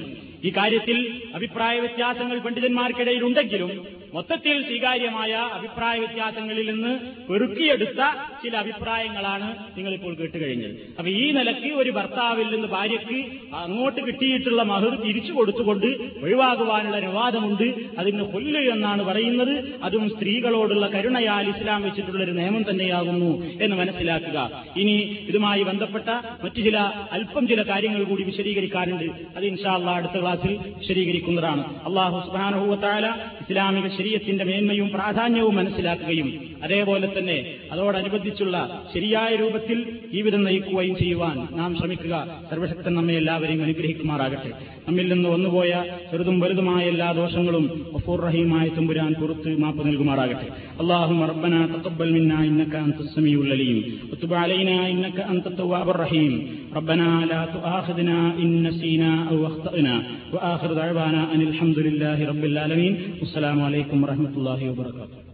[0.43, 8.01] ഈ കാര്യത്തിൽ അഭിപ്രായ വ്യത്യാസങ്ങൾ പണ്ഡിതന്മാർക്കിടയിലുണ്ടെങ്കിലും മൊത്തത്തിൽ സ്വീകാര്യമായ അഭിപ്രായ വ്യത്യാസങ്ങളിൽ നിന്ന് പെറുക്കിയെടുത്ത
[8.43, 10.75] ചില അഭിപ്രായങ്ങളാണ് നിങ്ങളിപ്പോൾ കേട്ടുകഴിഞ്ഞത്.
[10.97, 13.19] അപ്പൊ ഈ നിലയ്ക്ക് ഒരു ഭർത്താവിൽ നിന്ന് ഭാര്യയ്ക്ക്
[13.53, 15.88] അങ്ങോട്ട് കിട്ടിയിട്ടുള്ള മഹർ തിരിച്ചു കൊടുത്തുകൊണ്ട്
[16.23, 17.73] ഒഴിവാകുവാനുള്ള അനുവാദമുണ്ട്.
[17.97, 19.79] അതിന് കൊല്ല എന്നാണ് പറയുന്നത്.
[19.83, 24.63] അതും സ്ത്രീകളോടുള്ള കരുണയാൽ ഇസ്ലാം വെച്ചിട്ടുള്ള ഒരു നിയമം തന്നെയാകുന്നു എന്ന് മനസ്സിലാക്കുക.
[24.77, 26.09] ഇനി ഇതുമായി ബന്ധപ്പെട്ട
[26.43, 26.77] മറ്റു ചില
[27.11, 29.05] അല്പം ചില കാര്യങ്ങൾ കൂടി വിശദീകരിക്കാനുണ്ട്.
[29.38, 31.85] അത് ഇൻഷാല്ല അടുത്ത ക്ലാസ്സിൽ വിശദീകരിക്കുന്നതാണ്.
[31.85, 33.05] അള്ളാഹു സുബാനുഭവത്താല
[33.41, 37.38] ഇസ്ലാമിക ശരീരത്തിന്റെ മേന്മയും പ്രാധാന്യവും മനസ്സിലാക്കുകയും അതേപോലെ തന്നെ
[37.74, 38.57] അതോടനുബന്ധിച്ചുള്ള
[38.95, 39.78] ശരിയായ രൂപത്തിൽ
[40.14, 42.14] ജീവിതം നയിക്കുകയും ചെയ്യുവാൻ നാം ശ്രമിക്കുക
[42.51, 44.53] സർവശക്തൻ നമ്മെ എല്ലാവരെയും അനുഗ്രഹിക്കുമാറാകട്ടെ
[44.86, 45.72] നമ്മിൽ നിന്ന് വന്നുപോയ
[46.11, 47.64] ചെറുതും വലുതുമായ എല്ലാ ദോഷങ്ങളും
[47.95, 50.49] ഗഫൂർ റഹീമായ തുമ്പുരാൻ പുറത്ത് മാപ്പ് നൽകുമാറാകട്ടെ
[50.82, 53.78] اللهم ربنا تقبل منا انك انت السميع العليم
[54.11, 56.32] وتب علينا انك انت التواب الرحيم
[56.72, 59.95] ربنا لا تؤاخذنا ان نسينا او اخطانا
[60.32, 65.26] واخر دعوانا ان الحمد لله رب العالمين والسلام عليكم ورحمه الله وبركاته